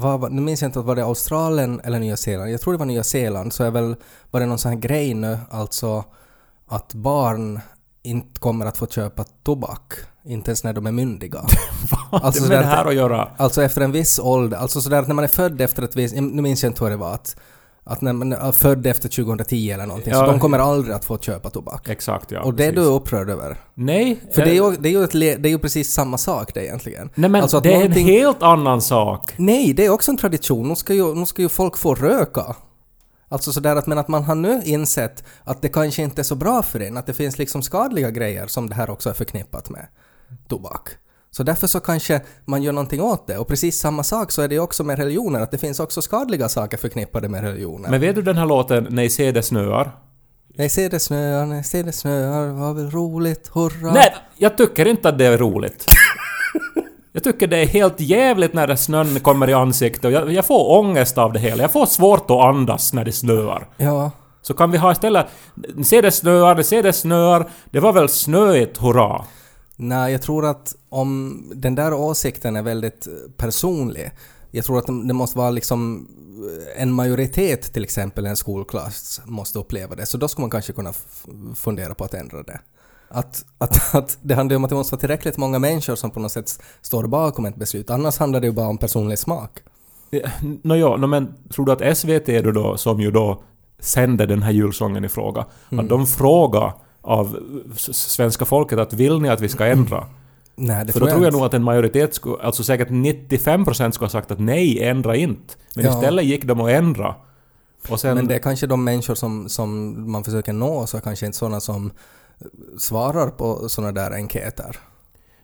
var- 0.00 0.30
nu 0.30 0.42
minns 0.42 0.62
jag 0.62 0.68
inte, 0.68 0.78
var 0.80 0.96
det 0.96 1.04
Australien 1.04 1.80
eller 1.84 1.98
Nya 1.98 2.16
Zeeland? 2.16 2.50
Jag 2.50 2.60
tror 2.60 2.72
det 2.72 2.78
var 2.78 2.86
Nya 2.86 3.04
Zeeland, 3.04 3.52
så 3.52 3.64
är 3.64 3.70
väl, 3.70 3.96
var 4.30 4.40
det 4.40 4.46
någon 4.46 4.58
sån 4.58 4.72
här 4.72 4.78
grej 4.78 5.14
nu, 5.14 5.38
alltså 5.50 6.04
att 6.68 6.94
barn 6.94 7.60
inte 8.02 8.40
kommer 8.40 8.66
att 8.66 8.76
få 8.76 8.86
köpa 8.86 9.24
tobak, 9.42 9.92
inte 10.24 10.50
ens 10.50 10.64
när 10.64 10.72
de 10.72 10.86
är 10.86 10.92
myndiga. 10.92 11.40
Vad 12.12 12.24
Alltså, 12.24 12.42
det 12.42 12.48
med 12.48 12.58
det 12.58 12.66
här 12.66 12.84
att- 12.84 12.94
göra? 12.94 13.28
Alltså 13.36 13.62
efter 13.62 13.80
en 13.80 13.92
viss 13.92 14.18
ålder, 14.18 14.56
alltså 14.58 14.80
sådär 14.80 14.98
att 15.02 15.08
när 15.08 15.14
man 15.14 15.24
är 15.24 15.28
född 15.28 15.60
efter 15.60 15.82
ett 15.82 15.96
visst, 15.96 16.14
nu 16.14 16.42
minns 16.42 16.62
jag 16.62 16.70
inte 16.70 16.82
vad 16.82 16.92
det 16.92 16.96
var, 16.96 17.14
att, 17.14 17.36
att 17.88 18.00
när 18.00 18.12
man 18.12 18.32
är 18.32 18.52
född 18.52 18.86
efter 18.86 19.08
2010 19.08 19.70
eller 19.70 19.86
någonting, 19.86 20.12
så 20.14 20.18
Ja. 20.20 20.26
de 20.26 20.40
kommer 20.40 20.58
aldrig 20.58 20.94
att 20.94 21.04
få 21.04 21.18
köpa 21.18 21.50
tobak. 21.50 21.88
Exakt 21.88 22.30
ja. 22.30 22.40
och 22.42 22.54
det 22.54 22.64
är 22.64 22.72
precis. 22.72 22.84
du 22.88 22.90
upprörd 22.94 23.30
över? 23.30 23.56
Nej. 23.74 24.20
För 24.32 24.42
det 24.44 24.50
är, 24.56 24.62
eh, 24.62 24.70
ju, 24.70 24.76
det, 24.76 24.88
är 24.88 24.92
ju 24.92 25.04
ett, 25.04 25.12
det 25.12 25.48
är 25.48 25.50
ju 25.50 25.58
precis 25.58 25.92
samma 25.92 26.18
sak 26.18 26.54
det 26.54 26.64
egentligen. 26.64 27.10
Nej 27.14 27.30
men 27.30 27.42
Alltså 27.42 27.60
det 27.60 27.72
är 27.72 27.78
någonting- 27.78 28.08
en 28.08 28.14
helt 28.14 28.42
annan 28.42 28.82
sak. 28.82 29.32
Nej, 29.36 29.72
det 29.72 29.84
är 29.86 29.90
också 29.90 30.10
en 30.10 30.16
tradition. 30.16 30.68
Nu 30.68 30.76
ska 30.76 30.94
ju, 30.94 31.14
nu 31.14 31.26
ska 31.26 31.42
ju 31.42 31.48
folk 31.48 31.76
få 31.76 31.94
röka. 31.94 32.56
Alltså 33.28 33.52
sådär 33.52 33.76
att, 33.76 33.86
men 33.86 33.98
att 33.98 34.08
man 34.08 34.24
har 34.24 34.34
nu 34.34 34.62
insett 34.64 35.24
att 35.44 35.62
det 35.62 35.68
kanske 35.68 36.02
inte 36.02 36.20
är 36.20 36.24
så 36.24 36.34
bra 36.34 36.62
för 36.62 36.80
en, 36.80 36.96
att 36.96 37.06
det 37.06 37.14
finns 37.14 37.38
liksom 37.38 37.62
skadliga 37.62 38.10
grejer 38.10 38.46
som 38.46 38.68
det 38.68 38.74
här 38.74 38.90
också 38.90 39.10
är 39.10 39.14
förknippat 39.14 39.70
med. 39.70 39.86
Tobak. 40.48 40.88
Så 41.30 41.42
därför 41.42 41.66
så 41.66 41.80
kanske 41.80 42.20
man 42.44 42.62
gör 42.62 42.72
någonting 42.72 43.02
åt 43.02 43.26
det. 43.26 43.38
Och 43.38 43.48
precis 43.48 43.80
samma 43.80 44.02
sak 44.02 44.32
så 44.32 44.42
är 44.42 44.48
det 44.48 44.58
också 44.58 44.84
med 44.84 44.98
religioner, 44.98 45.40
att 45.40 45.50
det 45.50 45.58
finns 45.58 45.80
också 45.80 46.02
skadliga 46.02 46.48
saker 46.48 46.76
förknippade 46.76 47.28
med 47.28 47.42
religioner. 47.42 47.90
Men 47.90 48.00
vet 48.00 48.14
du 48.14 48.22
den 48.22 48.36
här 48.36 48.46
låten 48.46 48.86
När 48.90 49.08
se 49.08 49.32
det 49.32 49.42
snöar? 49.42 49.90
Nej, 50.54 50.68
se 50.68 50.88
det 50.88 51.00
snöar, 51.00 51.46
nej, 51.46 51.64
se 51.64 51.82
det 51.82 51.92
snöar, 51.92 52.46
vad 52.46 52.76
väl 52.76 52.90
roligt, 52.90 53.50
hurra. 53.54 53.92
Nej, 53.92 54.14
jag 54.36 54.56
tycker 54.56 54.88
inte 54.88 55.08
att 55.08 55.18
det 55.18 55.26
är 55.26 55.38
roligt. 55.38 55.86
Jag 57.12 57.24
tycker 57.24 57.46
det 57.46 57.58
är 57.58 57.66
helt 57.66 58.00
jävligt 58.00 58.54
när 58.54 58.76
snön 58.76 59.20
kommer 59.20 59.50
i 59.50 59.52
ansiktet 59.52 60.04
och 60.04 60.12
jag, 60.12 60.32
jag 60.32 60.46
får 60.46 60.78
ångest 60.78 61.18
av 61.18 61.32
det 61.32 61.38
hela. 61.38 61.62
Jag 61.62 61.72
får 61.72 61.86
svårt 61.86 62.30
att 62.30 62.44
andas 62.44 62.92
när 62.92 63.04
det 63.04 63.12
snöar. 63.12 63.68
Ja. 63.76 64.10
Så 64.42 64.54
kan 64.54 64.70
vi 64.70 64.78
ha 64.78 64.92
istället 64.92 65.26
Se 65.84 66.00
det 66.00 66.10
snöar, 66.10 66.62
se 66.62 66.82
det 66.82 66.92
snöar. 66.92 67.50
Det 67.70 67.80
var 67.80 67.92
väl 67.92 68.08
snöigt, 68.08 68.78
hurra. 68.78 69.24
Nej, 69.80 70.12
jag 70.12 70.22
tror 70.22 70.46
att 70.46 70.76
om 70.88 71.42
den 71.54 71.74
där 71.74 71.94
åsikten 71.94 72.56
är 72.56 72.62
väldigt 72.62 73.06
eh, 73.06 73.12
personlig. 73.36 74.10
Jag 74.50 74.64
tror 74.64 74.78
att 74.78 74.86
det 74.86 75.14
måste 75.14 75.38
vara 75.38 75.50
liksom 75.50 76.08
eh, 76.76 76.82
en 76.82 76.92
majoritet 76.92 77.72
till 77.72 77.82
exempel 77.84 78.26
en 78.26 78.36
skolklass 78.36 79.20
måste 79.24 79.58
uppleva 79.58 79.94
det. 79.94 80.06
Så 80.06 80.18
då 80.18 80.28
skulle 80.28 80.42
man 80.42 80.50
kanske 80.50 80.72
kunna 80.72 80.92
fundera 81.54 81.94
på 81.94 82.04
att 82.04 82.14
ändra 82.14 82.42
det. 82.42 82.60
Att, 83.08 83.44
att, 83.58 83.94
att 83.94 84.18
det 84.22 84.34
handlar 84.34 84.56
om 84.56 84.64
att 84.64 84.70
det 84.70 84.76
måste 84.76 84.94
vara 84.94 85.00
tillräckligt 85.00 85.36
många 85.36 85.58
människor 85.58 85.94
som 85.96 86.10
på 86.10 86.20
något 86.20 86.32
sätt 86.32 86.62
står 86.80 87.06
bakom 87.06 87.46
ett 87.46 87.56
beslut. 87.56 87.90
Annars 87.90 88.18
handlar 88.18 88.40
det 88.40 88.46
ju 88.46 88.52
bara 88.52 88.68
om 88.68 88.78
personlig 88.78 89.18
smak. 89.18 89.50
Nåja, 90.62 90.96
no, 90.96 91.06
men 91.06 91.34
tror 91.50 91.66
du 91.66 91.72
att 91.72 91.98
SVT 91.98 92.54
då, 92.54 92.76
som 92.76 93.00
ju 93.00 93.10
då 93.10 93.42
sände 93.78 94.26
den 94.26 94.42
här 94.42 94.50
julsången 94.52 95.04
i 95.04 95.08
fråga, 95.08 95.46
Mm. 95.70 95.84
att 95.84 95.88
de 95.88 96.06
frågar 96.06 96.72
av 97.02 97.38
svenska 97.92 98.44
folket 98.44 98.78
att 98.78 98.92
vill 98.92 99.20
ni 99.20 99.28
att 99.28 99.40
vi 99.40 99.48
ska 99.48 99.66
ändra? 99.66 100.06
Nej, 100.56 100.84
det 100.84 100.92
För 100.92 101.00
då 101.00 101.06
tror 101.06 101.18
jag 101.18 101.28
inte. 101.28 101.36
nog 101.36 101.46
att 101.46 101.54
en 101.54 101.62
majoritet, 101.64 102.14
skulle, 102.14 102.42
alltså 102.42 102.64
säkert 102.64 102.88
95% 102.88 103.90
skulle 103.90 104.06
ha 104.06 104.10
sagt 104.10 104.30
att 104.30 104.40
nej, 104.40 104.82
ändra 104.82 105.16
inte. 105.16 105.54
Men 105.74 105.84
Ja. 105.84 105.90
istället 105.94 106.24
gick 106.24 106.44
de 106.44 106.60
att 106.60 106.70
ändra. 106.70 107.14
Och 107.88 108.00
sen... 108.00 108.14
Men 108.16 108.26
det 108.26 108.34
är 108.34 108.38
kanske 108.38 108.66
de 108.66 108.84
människor 108.84 109.14
som, 109.14 109.48
som 109.48 109.94
man 110.12 110.24
försöker 110.24 110.52
nå, 110.52 110.86
så 110.86 111.00
kanske 111.00 111.26
inte 111.26 111.38
sådana 111.38 111.60
som 111.60 111.90
svarar 112.78 113.28
på 113.30 113.68
sådana 113.68 113.92
där 113.92 114.10
enkäter. 114.14 114.76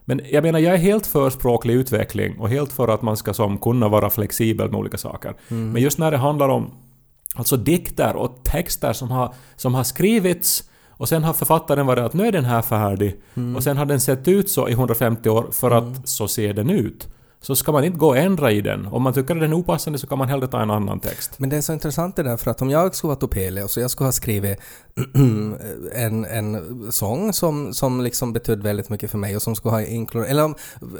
Men 0.05 0.21
jag 0.31 0.43
menar, 0.43 0.59
jag 0.59 0.73
är 0.73 0.77
helt 0.77 1.07
för 1.07 1.29
språklig 1.29 1.73
utveckling 1.73 2.39
och 2.39 2.49
helt 2.49 2.73
för 2.73 2.87
att 2.87 3.01
man 3.01 3.17
ska 3.17 3.33
som 3.33 3.57
kunna 3.57 3.87
vara 3.87 4.09
flexibel 4.09 4.71
med 4.71 4.79
olika 4.79 4.97
saker. 4.97 5.33
Mm. 5.47 5.71
Men 5.71 5.81
just 5.81 5.97
när 5.97 6.11
det 6.11 6.17
handlar 6.17 6.49
om 6.49 6.71
alltså 7.35 7.57
dikter 7.57 8.15
och 8.15 8.39
texter 8.43 8.93
som 8.93 9.11
har, 9.11 9.33
som 9.55 9.73
har 9.73 9.83
skrivits 9.83 10.69
och 10.97 11.09
sen 11.09 11.23
har 11.23 11.33
författaren 11.33 11.85
varit 11.85 12.03
att 12.03 12.13
nu 12.13 12.27
är 12.27 12.31
den 12.31 12.45
här 12.45 12.61
färdig 12.61 13.21
Mm. 13.33 13.55
och 13.55 13.63
sen 13.63 13.77
har 13.77 13.85
den 13.85 13.99
sett 13.99 14.27
ut 14.27 14.49
så 14.49 14.69
i 14.69 14.71
150 14.71 15.29
år 15.29 15.47
för 15.51 15.71
att 15.71 16.09
så 16.09 16.27
ser 16.27 16.53
den 16.53 16.69
ut. 16.69 17.07
Så 17.41 17.55
ska 17.55 17.71
man 17.71 17.83
inte 17.83 17.97
gå 17.97 18.07
och 18.07 18.17
ändra 18.17 18.51
i 18.51 18.61
den. 18.61 18.85
Om 18.87 19.01
man 19.03 19.13
tycker 19.13 19.35
att 19.35 19.41
den 19.41 19.51
är 19.51 19.57
opassande 19.57 19.99
så 19.99 20.07
kan 20.07 20.17
man 20.17 20.27
hellre 20.29 20.47
ta 20.47 20.61
en 20.61 20.71
annan 20.71 20.99
text. 20.99 21.39
Men 21.39 21.49
det 21.49 21.57
är 21.57 21.61
så 21.61 21.73
intressant 21.73 22.15
det 22.15 22.23
där, 22.23 22.37
för 22.37 22.51
att 22.51 22.61
om 22.61 22.69
jag 22.69 22.95
skulle 22.95 23.09
vara 23.09 23.19
Topelius 23.19 23.77
och 23.77 23.83
jag 23.83 23.91
skulle 23.91 24.07
ha 24.07 24.11
skrivit 24.11 24.59
en, 25.95 26.25
en 26.25 26.85
sång 26.91 27.33
som, 27.33 27.73
som 27.73 28.01
liksom 28.01 28.33
betydde 28.33 28.63
väldigt 28.63 28.89
mycket 28.89 29.11
för 29.11 29.17
mig 29.17 29.35
och 29.35 29.41
som 29.41 29.55
skulle 29.55 29.71
ha 29.71 29.81
inkluderat... 29.81 30.31
Eller 30.31 30.43
om, 30.43 30.55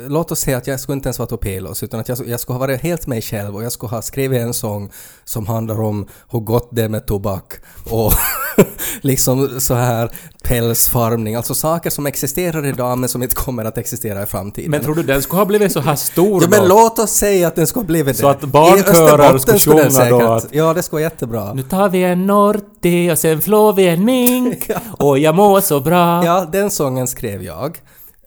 låt 0.07 0.31
oss 0.31 0.39
säga 0.39 0.57
att 0.57 0.67
jag 0.67 0.79
skulle 0.79 0.93
inte 0.93 1.07
ens 1.07 1.19
vara 1.19 1.29
Topelius, 1.29 1.83
utan 1.83 1.99
att 1.99 2.09
jag, 2.09 2.27
jag 2.27 2.39
skulle 2.39 2.53
ha 2.53 2.59
varit 2.59 2.81
helt 2.81 3.07
mig 3.07 3.21
själv 3.21 3.55
och 3.55 3.63
jag 3.63 3.71
skulle 3.71 3.89
ha 3.89 4.01
skrivit 4.01 4.41
en 4.41 4.53
sång 4.53 4.89
som 5.23 5.47
handlar 5.47 5.81
om 5.81 6.07
hur 6.31 6.39
gott 6.39 6.69
det 6.71 6.83
är 6.83 6.89
med 6.89 7.07
tobak 7.07 7.53
och 7.91 8.11
liksom 9.01 9.59
så 9.59 9.73
här 9.73 10.09
pälsfarmning, 10.43 11.35
alltså 11.35 11.55
saker 11.55 11.89
som 11.89 12.05
existerar 12.05 12.65
idag 12.65 12.97
men 12.97 13.09
som 13.09 13.23
inte 13.23 13.35
kommer 13.35 13.65
att 13.65 13.77
existera 13.77 14.23
i 14.23 14.25
framtiden. 14.25 14.71
Men 14.71 14.81
tror 14.83 14.95
du 14.95 15.03
den 15.03 15.21
skulle 15.21 15.39
ha 15.39 15.45
blivit 15.45 15.71
så 15.71 15.79
här 15.79 15.95
stor 15.95 16.43
Ja 16.43 16.49
men 16.49 16.61
då? 16.61 16.67
låt 16.67 16.99
oss 16.99 17.11
säga 17.11 17.47
att 17.47 17.55
den 17.55 17.67
skulle 17.67 17.83
ha 17.83 17.87
blivit 17.87 18.17
Så 18.17 18.23
det. 18.23 18.29
att 18.29 18.41
barnkörer 18.41 19.37
skulle 19.37 19.59
skulle 19.59 19.75
sjunga 19.75 19.85
då 20.09 20.19
säkert- 20.19 20.29
att- 20.45 20.47
Ja, 20.53 20.73
det 20.73 20.83
skulle 20.83 20.95
vara 21.03 21.11
jättebra. 21.11 21.53
Nu 21.53 21.63
tar 21.63 21.89
vi 21.89 22.03
en 22.03 22.25
Norti 22.25 23.11
och 23.11 23.19
sen 23.19 23.41
flår 23.41 23.73
vi 23.73 23.87
en 23.87 24.05
mink 24.05 24.69
och 24.97 25.19
jag 25.19 25.35
mår 25.35 25.61
så 25.61 25.79
bra. 25.79 26.25
Ja, 26.25 26.47
den 26.51 26.71
sången 26.71 27.07
skrev 27.07 27.43
jag. 27.43 27.77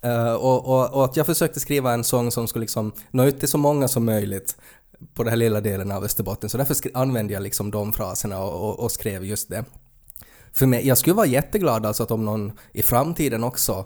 Eh, 0.05 0.33
och, 0.33 0.67
och, 0.69 0.95
och 0.95 1.05
att 1.05 1.17
jag 1.17 1.27
försökte 1.27 1.61
skriva 1.61 1.93
en 1.93 2.05
sång 2.05 2.31
som 2.31 2.49
skulle 2.49 2.61
liksom 2.63 2.93
nå 3.11 3.25
ut 3.25 3.39
till 3.41 3.49
så 3.49 3.59
många 3.59 3.89
som 3.89 4.05
möjligt 4.05 4.57
på 5.15 5.23
den 5.23 5.31
här 5.31 5.37
lilla 5.37 5.61
delen 5.61 5.93
av 5.93 6.05
Österbotten. 6.05 6.51
Så 6.51 6.59
därför 6.59 6.77
använde 6.95 7.33
jag 7.33 7.43
liksom 7.43 7.71
de 7.71 7.93
fraserna 7.93 8.39
och, 8.41 8.81
och 8.81 8.93
skrev 8.93 9.25
just 9.25 9.49
det. 9.51 9.65
För 10.53 10.67
mig, 10.67 10.87
jag 10.87 10.99
skulle 10.99 11.15
vara 11.15 11.27
jätteglad 11.27 11.87
alltså 11.87 12.03
att 12.03 12.11
om 12.11 12.25
någon 12.25 12.53
i 12.73 12.83
framtiden 12.83 13.45
också 13.45 13.85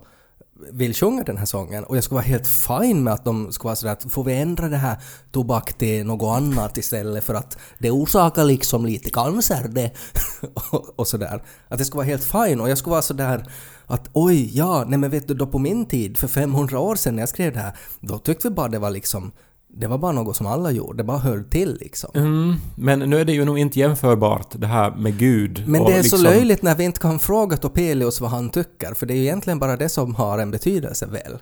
vill 0.71 0.95
sjunga 0.95 1.23
den 1.23 1.37
här 1.37 1.47
sången 1.47 1.85
och 1.85 1.97
jag 1.97 2.05
skulle 2.05 2.17
vara 2.17 2.27
helt 2.27 2.49
fine 2.49 3.05
med 3.05 3.13
att 3.13 3.25
de 3.25 3.53
skulle 3.53 3.69
vara 3.69 3.77
sådär 3.77 3.93
att 3.93 4.13
får 4.13 4.25
vi 4.25 4.35
ändra 4.35 4.69
det 4.69 4.77
här 4.77 4.97
tobak 5.33 5.73
till 5.73 6.07
något 6.07 6.37
annat 6.37 6.79
istället 6.79 7.25
för 7.25 7.35
att 7.35 7.59
det 7.79 7.91
orsakar 7.91 8.45
liksom 8.45 8.87
lite 8.87 9.11
cancer 9.11 9.69
det 9.69 9.91
och, 10.71 10.99
och 10.99 11.09
sådär. 11.09 11.43
Att 11.69 11.79
det 11.79 11.85
skulle 11.85 11.99
vara 11.99 12.07
helt 12.07 12.25
fine 12.25 12.61
och 12.61 12.71
jag 12.71 12.79
skulle 12.79 12.91
vara 12.91 13.03
sådär 13.03 13.47
att 13.87 14.11
oj, 14.13 14.57
ja, 14.57 14.85
nej 14.89 14.99
men 14.99 15.11
vet 15.11 15.29
du 15.29 15.35
då 15.35 15.47
på 15.47 15.59
min 15.59 15.87
tid 15.87 16.19
för 16.19 16.29
500 16.29 16.79
år 16.79 16.97
sedan 16.97 17.15
när 17.15 17.23
jag 17.23 17.29
skrev 17.29 17.53
det 17.53 17.61
här 17.61 17.77
då 18.01 18.19
tyckte 18.19 18.49
vi 18.49 18.55
bara 18.55 18.69
det 18.69 18.79
var 18.79 18.91
liksom 18.91 19.33
det 19.75 19.87
var 19.87 19.99
bara 19.99 20.13
något 20.13 20.37
som 20.37 20.47
alla 20.47 20.71
gjorde, 20.71 20.97
det 20.97 21.05
bara 21.05 21.19
hör 21.19 21.45
till 21.51 21.79
liksom. 21.81 22.11
Mm, 22.15 22.55
men 22.77 22.99
nu 22.99 23.21
är 23.21 23.25
det 23.25 23.33
ju 23.33 23.45
nog 23.45 23.59
inte 23.59 23.79
jämförbart 23.79 24.47
det 24.53 24.67
här 24.67 24.91
med 24.91 25.19
Gud. 25.19 25.65
Men 25.67 25.85
det 25.85 25.93
är 25.93 26.03
liksom, 26.03 26.19
så 26.19 26.25
löjligt 26.25 26.63
när 26.63 26.75
vi 26.75 26.85
inte 26.85 27.01
kan 27.01 27.19
fråga 27.19 27.57
Topelius 27.57 28.21
vad 28.21 28.31
han 28.31 28.51
tycker, 28.51 28.95
för 28.95 29.07
det 29.07 29.15
är 29.15 29.17
ju 29.17 29.23
egentligen 29.23 29.59
bara 29.59 29.77
det 29.77 29.89
som 29.89 30.15
har 30.15 30.39
en 30.39 30.51
betydelse 30.51 31.07
väl? 31.07 31.39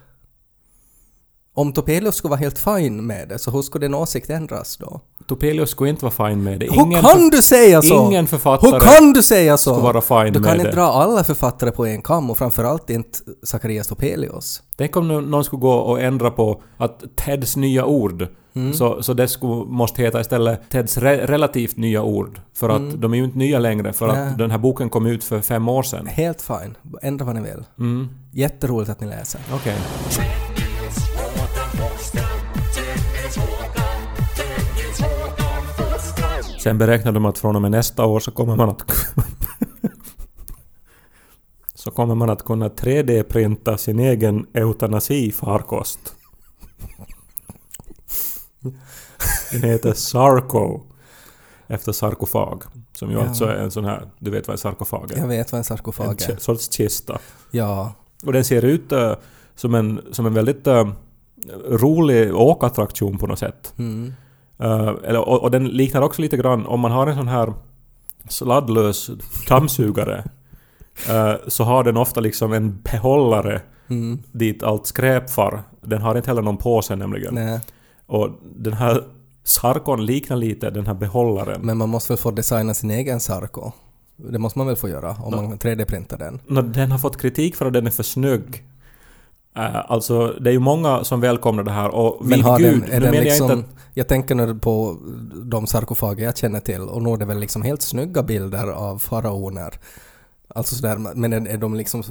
Om 1.60 1.72
Topelius 1.72 2.14
skulle 2.14 2.30
vara 2.30 2.40
helt 2.40 2.58
fine 2.58 3.06
med 3.06 3.28
det, 3.28 3.38
så 3.38 3.50
hur 3.50 3.62
skulle 3.62 3.86
din 3.86 3.94
åsikt 3.94 4.30
ändras 4.30 4.76
då? 4.76 5.00
Topelius 5.26 5.70
skulle 5.70 5.90
inte 5.90 6.04
vara 6.04 6.28
fine 6.28 6.42
med 6.44 6.60
det. 6.60 6.66
hur 6.72 7.00
kan 7.02 7.30
du 7.30 7.42
säga 7.42 7.82
så? 7.82 8.06
ingen 8.06 8.26
författare 8.26 8.70
Hur 8.72 8.80
kan 8.80 9.12
du 9.12 9.22
säga 9.22 9.56
så? 9.56 9.70
skulle 9.74 9.92
vara 9.92 10.00
fine 10.24 10.32
du 10.32 10.42
kan 10.42 10.54
inte 10.56 10.66
det. 10.70 10.76
dra 10.76 10.82
alla 10.82 11.24
författare 11.24 11.70
på 11.70 11.86
en 11.86 12.02
kam 12.02 12.30
och 12.30 12.38
framförallt 12.38 12.90
inte 12.90 13.18
Zacharias 13.42 13.86
Topelius. 13.88 14.62
Tänk 14.76 14.96
om 14.96 15.08
någon 15.08 15.44
skulle 15.44 15.60
gå 15.60 15.72
och 15.72 16.00
ändra 16.00 16.30
på 16.30 16.62
att 16.78 17.02
Teds 17.16 17.56
nya 17.56 17.84
ord, 17.84 18.26
Mm. 18.54 18.74
så, 18.74 19.02
så 19.02 19.12
det 19.14 19.28
skulle, 19.28 19.64
måste 19.66 20.02
heta 20.02 20.20
istället 20.20 20.60
Teds 20.70 20.98
re, 20.98 21.26
relativt 21.26 21.76
nya 21.76 22.02
ord. 22.02 22.40
För 22.54 22.68
att 22.68 23.00
de 23.00 23.12
är 23.12 23.16
ju 23.18 23.24
inte 23.24 23.38
nya 23.38 23.58
längre, 23.58 23.92
för 23.92 24.08
Mm. 24.08 24.20
Nej. 24.20 24.30
att 24.32 24.38
den 24.38 24.50
här 24.50 24.58
boken 24.58 24.88
kom 24.90 25.06
ut 25.06 25.24
för 25.24 25.40
fem 25.40 25.68
år 25.68 25.82
sedan. 25.82 26.06
Helt 26.06 26.42
fine. 26.42 26.76
Ändra 27.02 27.24
vad 27.24 27.34
ni 27.34 27.40
vill. 27.40 27.64
Mm. 27.78 28.08
Jätteroligt 28.32 28.90
att 28.90 29.00
ni 29.00 29.06
läser. 29.06 29.40
Okej. 29.54 29.76
Sen 36.62 36.78
beräknar 36.78 37.12
de 37.12 37.24
att 37.24 37.38
från 37.38 37.56
och 37.56 37.62
med 37.62 37.70
nästa 37.70 38.04
år 38.06 38.20
så 38.20 38.30
kommer 38.30 38.56
man 38.56 38.68
att... 38.68 38.82
så 41.74 41.90
kommer 41.90 42.14
man 42.14 42.30
att 42.30 42.44
kunna 42.44 42.68
3D-printa 42.68 43.76
sin 43.76 43.98
egen 43.98 44.46
eutanasifarkost. 44.54 46.14
Den 49.52 49.62
heter 49.62 49.92
Sarco. 49.92 50.80
Efter 51.66 51.92
sarkofag. 51.92 52.62
Som 52.92 53.10
ju 53.10 53.16
Ja. 53.16 53.26
alltså 53.28 53.44
är 53.44 53.54
en 53.56 53.70
sån 53.70 53.84
här... 53.84 54.10
Du 54.18 54.30
vet 54.30 54.46
vad 54.48 54.54
en 54.54 54.58
sarkofag 54.58 55.12
är? 55.12 55.16
Jag 55.16 55.26
vet 55.28 55.52
vad 55.52 55.56
en 55.56 55.60
En 55.60 55.64
sarkofag 55.64 56.16
ki- 56.16 56.32
är. 56.32 56.36
sorts 56.36 56.72
kista. 56.72 57.18
Ja. 57.50 57.92
Och 58.26 58.32
den 58.32 58.44
ser 58.44 58.64
ut 58.64 58.92
eh, 58.92 59.14
som, 59.54 59.74
en, 59.74 60.00
som 60.12 60.26
en 60.26 60.34
väldigt 60.34 60.66
eh, 60.66 60.88
rolig 61.68 62.34
åkattraktion 62.34 63.18
på 63.18 63.26
något 63.26 63.38
sätt. 63.38 63.74
Mm. 63.78 64.12
Eh, 64.60 64.94
eller, 65.04 65.28
och, 65.28 65.42
och 65.42 65.50
den 65.50 65.68
liknar 65.68 66.02
också 66.02 66.22
lite 66.22 66.36
grann, 66.36 66.66
om 66.66 66.80
man 66.80 66.90
har 66.92 67.06
en 67.06 67.16
sån 67.16 67.28
här 67.28 67.52
sladdlös 68.28 69.10
dammsugare 69.48 70.24
eh, 71.08 71.32
så 71.48 71.64
har 71.64 71.84
den 71.84 71.96
ofta 71.96 72.20
liksom 72.20 72.52
en 72.52 72.80
behållare 72.82 73.60
Mm. 73.90 74.18
dit 74.32 74.62
allt 74.62 74.86
skräp 74.86 75.30
far. 75.30 75.62
Den 75.80 76.02
har 76.02 76.14
inte 76.16 76.30
heller 76.30 76.42
någon 76.42 76.56
påse 76.56 76.96
nämligen. 76.96 77.34
Nej. 77.34 77.60
Och 78.06 78.30
den 78.56 78.72
här 78.72 79.04
sarkon 79.44 80.06
liknar 80.06 80.36
lite 80.36 80.70
den 80.70 80.86
här 80.86 80.94
behållaren. 80.94 81.60
Men 81.62 81.78
man 81.78 81.88
måste 81.88 82.12
väl 82.12 82.18
få 82.18 82.30
designa 82.30 82.74
sin 82.74 82.90
egen 82.90 83.20
sarko? 83.20 83.72
Det 84.16 84.38
måste 84.38 84.58
man 84.58 84.66
väl 84.66 84.76
få 84.76 84.88
göra 84.88 85.16
om 85.22 85.34
man 85.36 85.58
3D-printar 85.58 86.18
den? 86.18 86.40
Nå, 86.46 86.62
Den 86.62 86.90
har 86.92 86.98
fått 86.98 87.16
kritik 87.16 87.56
för 87.56 87.66
att 87.66 87.72
den 87.72 87.86
är 87.86 87.90
för 87.90 88.02
snygg. 88.02 88.64
Eh, 89.56 89.90
alltså, 89.90 90.26
det 90.40 90.50
är 90.50 90.52
ju 90.52 90.58
många 90.58 91.04
som 91.04 91.20
välkomnar 91.20 91.62
det 91.62 91.70
här 91.70 91.88
och 91.88 92.26
Men 92.26 92.40
har 92.40 92.58
gud, 92.58 92.82
den, 92.82 92.92
är 92.92 93.00
den 93.00 93.24
liksom... 93.24 93.48
jag 93.48 93.58
Jag, 93.58 93.58
inte 93.58 94.02
att... 94.02 94.08
tänker 94.08 94.34
nu 94.34 94.54
på 94.54 94.96
de 95.44 95.66
sarkofager 95.66 96.24
jag 96.24 96.36
känner 96.36 96.60
till 96.60 96.80
och 96.80 97.02
nog 97.02 97.14
är 97.14 97.18
det 97.18 97.24
väl 97.24 97.38
liksom 97.38 97.62
helt 97.62 97.82
snygga 97.82 98.22
bilder 98.22 98.66
av 98.66 98.98
faraoner. 98.98 99.74
Alltså 100.48 100.74
sådär, 100.74 100.96
men 101.14 101.32
är, 101.32 101.48
är 101.48 101.58
de 101.58 101.74
liksom... 101.74 102.02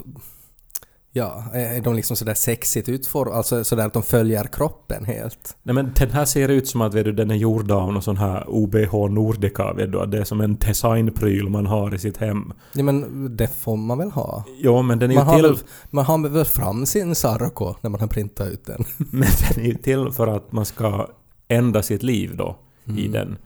Ja, 1.12 1.44
är 1.54 1.82
de 1.82 1.96
liksom 1.96 2.16
sådär 2.16 2.34
sexigt 2.34 2.90
utformade? 2.90 3.38
Alltså 3.38 3.64
sådär 3.64 3.86
att 3.86 3.94
de 3.94 4.04
följer 4.04 4.44
kroppen 4.44 5.06
helt? 5.06 5.58
Nej 5.64 5.76
men 5.76 5.92
den 5.96 6.12
här 6.12 6.26
ser 6.26 6.50
ut 6.50 6.68
som 6.68 6.82
att 6.82 6.94
vet 6.94 7.06
du, 7.06 7.12
den 7.12 7.32
är 7.32 7.36
gjord 7.36 7.72
av 7.72 7.94
någon 7.94 8.02
sån 8.02 8.18
här 8.18 8.44
OBH 8.50 8.94
Nordica, 9.10 9.74
vet 9.74 9.92
du, 9.92 10.02
att 10.02 10.12
det 10.12 10.18
är 10.20 10.24
som 10.24 10.42
en 10.42 10.58
designpryl 10.58 11.50
man 11.50 11.66
har 11.66 11.96
i 11.96 12.00
sitt 12.00 12.18
hem. 12.18 12.54
Ja 12.74 12.84
men 12.84 13.28
det 13.38 13.48
får 13.48 13.78
man 13.78 13.98
väl 13.98 14.12
ha? 14.12 14.44
Jo 14.58 14.82
men 14.82 15.00
den 15.00 15.12
är 15.12 15.16
Man 15.16 15.26
ju 15.26 15.30
har, 15.32 15.36
till... 15.38 15.48
väl, 15.48 15.58
man 15.90 16.06
har 16.06 16.30
väl 16.30 16.46
fram 16.46 16.86
sin 16.86 17.16
sarko 17.16 17.76
när 17.82 17.90
man 17.90 18.00
har 18.00 18.08
printat 18.08 18.48
ut 18.48 18.66
den? 18.66 18.84
Men 18.98 19.30
den 19.54 19.64
är 19.66 19.68
ju 19.68 19.74
till 19.76 20.12
för 20.12 20.28
att 20.28 20.52
man 20.52 20.66
ska 20.66 21.08
ändra 21.48 21.84
sitt 21.84 22.04
liv 22.04 22.36
då 22.38 22.58
i 22.98 23.08
den. 23.08 23.38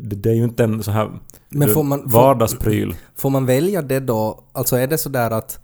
Det, 0.00 0.30
är 0.30 0.34
ju 0.34 0.44
inte 0.44 0.64
en 0.64 0.82
så 0.82 0.90
här 0.90 1.04
Mm. 1.06 1.20
Men 1.48 1.74
får 1.74 1.82
man- 1.82 2.02
får- 2.02 2.08
vardagspryl. 2.10 2.94
Får 3.16 3.30
man 3.30 3.46
välja 3.46 3.82
det 3.82 4.00
då? 4.00 4.44
Alltså 4.52 4.76
är 4.76 4.86
det 4.86 4.98
sådär 4.98 5.30
att 5.30 5.58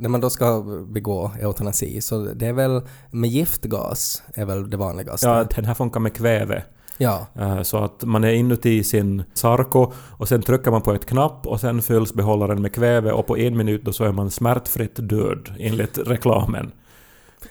när 0.00 0.08
man 0.08 0.20
då 0.20 0.30
ska 0.30 0.60
begå 0.88 1.30
eutanasi 1.40 2.00
så 2.00 2.18
det 2.18 2.46
är 2.46 2.52
väl 2.52 2.82
med 3.10 3.30
giftgas 3.30 4.22
är 4.34 4.44
väl 4.44 4.70
det 4.70 4.76
vanligaste? 4.76 5.26
Ja, 5.26 5.44
den 5.56 5.64
här 5.64 5.74
funkar 5.74 6.00
med 6.00 6.14
kväve. 6.14 6.62
ja. 6.98 7.26
Eh, 7.34 7.62
Så 7.62 7.76
att 7.84 8.04
man 8.04 8.24
är 8.24 8.32
inuti 8.32 8.84
sin 8.84 9.22
sarko 9.34 9.92
och 10.18 10.28
sen 10.28 10.42
trycker 10.42 10.70
man 10.70 10.82
på 10.82 10.92
ett 10.94 11.06
knapp 11.06 11.46
och 11.46 11.60
sen 11.60 11.82
fylls 11.82 12.14
behållaren 12.14 12.62
med 12.62 12.74
kväve 12.74 13.12
och 13.12 13.26
på 13.26 13.38
en 13.38 13.56
minut 13.56 13.84
då 13.84 13.92
så 13.92 14.04
är 14.04 14.12
man 14.12 14.30
smärtfritt 14.30 15.08
död 15.08 15.54
enligt 15.58 15.98
reklamen. 15.98 16.72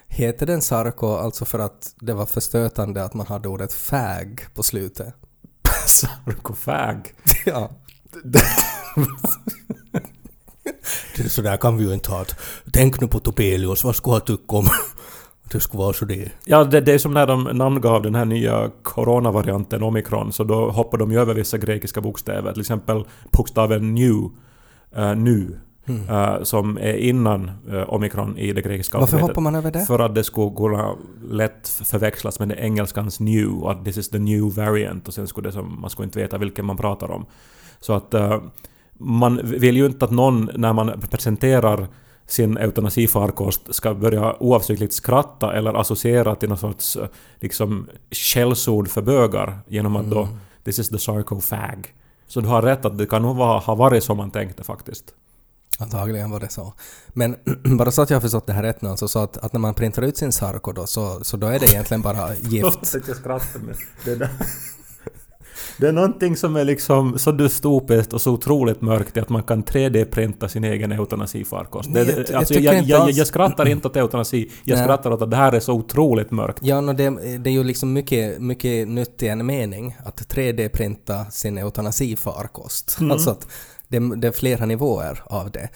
Heter 0.07 0.45
den 0.45 0.61
sarko 0.61 1.15
alltså 1.15 1.45
för 1.45 1.59
att 1.59 1.93
det 1.99 2.13
var 2.13 2.25
förstötande 2.25 3.03
att 3.03 3.13
man 3.13 3.27
hade 3.27 3.49
ordet 3.49 3.73
fag 3.73 4.45
på 4.53 4.63
slutet? 4.63 5.13
Sarkofag. 5.87 7.13
ja. 7.45 7.69
det 11.23 11.29
så 11.29 11.41
där 11.41 11.57
kan 11.57 11.77
vi 11.77 11.83
ju 11.85 11.93
inte 11.93 12.11
ha. 12.11 12.25
Tänk 12.73 13.01
nu 13.01 13.07
på 13.07 13.19
Topelius, 13.19 13.83
vad 13.83 13.95
skulle 13.95 14.13
han 14.13 14.21
tycka 14.21 14.55
om 14.55 14.67
det 15.51 15.59
skulle 15.59 15.79
vara 15.83 15.93
så 15.93 16.05
det? 16.05 16.31
Ja, 16.45 16.63
det, 16.63 16.81
det 16.81 16.93
är 16.93 16.97
som 16.97 17.13
när 17.13 17.27
de 17.27 17.43
namngav 17.43 18.01
den 18.01 18.15
här 18.15 18.25
nya 18.25 18.71
coronavarianten 18.83 19.83
omikron 19.83 20.33
så 20.33 20.43
då 20.43 20.69
hoppar 20.69 20.97
de 20.97 21.11
ju 21.11 21.19
över 21.19 21.33
vissa 21.33 21.57
grekiska 21.57 22.01
bokstäver. 22.01 22.51
Till 22.51 22.61
exempel 22.61 23.05
bokstaven 23.31 23.95
new, 23.95 24.29
eh, 24.95 25.15
nu, 25.15 25.59
eh, 26.09 26.43
som 26.43 26.77
är 26.77 26.93
innan 26.93 27.51
uh, 27.71 27.93
omikron 27.93 28.37
i 28.37 28.53
det 28.53 28.61
grekiska 28.61 28.97
Varför 28.97 29.17
alfabetet. 29.17 29.29
hoppar 29.29 29.41
man 29.41 29.55
över 29.55 29.71
det? 29.71 29.85
För 29.85 29.99
att 29.99 30.15
det 30.15 30.23
skulle 30.23 30.55
kunna 30.55 30.95
lätt 31.29 31.69
förväxlas 31.69 32.39
med 32.39 32.49
det 32.49 32.55
engelskans 32.55 33.19
new 33.19 33.65
att 33.65 33.85
this 33.85 33.97
is 33.97 34.09
the 34.09 34.19
new 34.19 34.55
variant 34.55 35.07
och 35.07 35.13
sen 35.13 35.27
skulle 35.27 35.47
det 35.47 35.51
som, 35.51 35.81
man 35.81 35.89
skulle 35.89 36.05
inte 36.05 36.19
veta 36.19 36.37
vilken 36.37 36.65
man 36.65 36.77
pratar 36.77 37.11
om. 37.11 37.25
Så 37.79 37.93
att 37.93 38.13
eh, 38.13 38.37
man 38.99 39.39
vill 39.43 39.77
ju 39.77 39.85
inte 39.85 40.05
att 40.05 40.11
någon 40.11 40.49
när 40.55 40.73
man 40.73 41.01
presenterar 41.09 41.87
sin 42.27 42.57
eutanasifarkost 42.57 43.75
ska 43.75 43.93
börja 43.93 44.35
oavsiktligt 44.39 44.93
skratta 44.93 45.53
eller 45.53 45.73
associera 45.73 46.35
till 46.35 46.49
någon 46.49 46.57
sorts 46.57 46.95
eh, 46.95 47.07
liksom 47.39 47.87
skällsord 48.11 48.89
för 48.89 49.01
bögar 49.01 49.59
genom 49.67 49.95
att 49.95 50.09
då 50.09 50.27
this 50.63 50.79
is 50.79 50.89
the 50.89 50.99
sarcofag. 50.99 51.93
Så 52.27 52.41
du 52.41 52.47
har 52.47 52.61
rätt 52.61 52.85
att 52.85 52.97
det 52.97 53.05
kan 53.05 53.21
nog 53.21 53.35
vara, 53.35 53.59
ha 53.59 53.75
varit 53.75 54.03
som 54.03 54.17
man 54.17 54.31
tänkte 54.31 54.63
faktiskt. 54.63 55.13
Antagligen 55.79 56.31
var 56.31 56.39
det 56.39 56.49
så. 56.49 56.73
Men 57.07 57.35
bara 57.77 57.91
så 57.91 58.01
att 58.01 58.09
jag 58.09 58.15
har 58.15 58.21
förstått 58.21 58.47
det 58.47 58.53
här 58.53 58.63
rätt 58.63 58.81
nu 58.81 58.89
alltså, 58.89 59.07
så 59.07 59.19
att, 59.19 59.37
att 59.37 59.53
när 59.53 59.59
man 59.59 59.73
printar 59.73 60.01
ut 60.01 60.17
sin 60.17 60.31
sarko 60.31 60.71
då, 60.71 60.87
så, 60.87 61.23
så 61.23 61.37
då 61.37 61.47
är 61.47 61.59
det 61.59 61.65
egentligen 61.65 62.01
bara 62.01 62.35
gift. 62.41 62.93
Jag 63.07 63.17
skrattar 63.17 63.59
med 63.59 63.75
det 64.05 64.15
där. 64.15 64.29
Det 65.79 65.87
är 65.87 65.91
någonting 65.91 66.37
som 66.37 66.55
är 66.55 66.63
liksom 66.63 67.19
så 67.19 67.31
dystopiskt 67.31 68.13
och 68.13 68.21
så 68.21 68.31
otroligt 68.31 68.81
mörkt 68.81 69.17
att 69.17 69.29
man 69.29 69.43
kan 69.43 69.63
3D-printa 69.63 70.47
sin 70.47 70.63
egen 70.63 70.91
eutanasifarkost. 70.91 71.89
Nej, 71.89 72.05
Det, 72.05 72.11
jag- 72.11 72.29
jag 72.29 72.35
alltså, 72.35 72.53
jag, 72.53 72.77
inte 72.77 72.89
jag, 72.89 73.01
alls- 73.01 73.17
jag 73.17 73.27
skrattar 73.27 73.67
inte 73.67 73.87
åt 73.87 73.95
eutanasi, 73.95 74.49
jag 74.63 74.75
Nej. 74.75 74.85
skrattar 74.85 75.11
åt 75.11 75.21
att 75.21 75.31
det 75.31 75.37
här 75.37 75.51
är 75.51 75.59
så 75.59 75.73
otroligt 75.73 76.31
mörkt. 76.31 76.59
Ja, 76.61 76.81
no, 76.81 76.93
det, 76.93 77.09
det 77.37 77.49
är 77.49 77.53
ju 77.53 77.63
liksom 77.63 77.93
mycket, 77.93 78.41
mycket 78.41 78.87
nytt 78.87 79.23
i 79.23 79.27
en 79.27 79.45
mening 79.45 79.95
att 80.05 80.21
3D-printa 80.35 81.25
sin 81.31 81.57
eutanasifarkost. 81.57 82.97
Alltså 83.11 83.29
att 83.29 83.47
det, 83.87 84.15
det 84.15 84.27
är 84.27 84.31
flera 84.31 84.65
nivåer 84.65 85.21
av 85.25 85.51
det. 85.51 85.69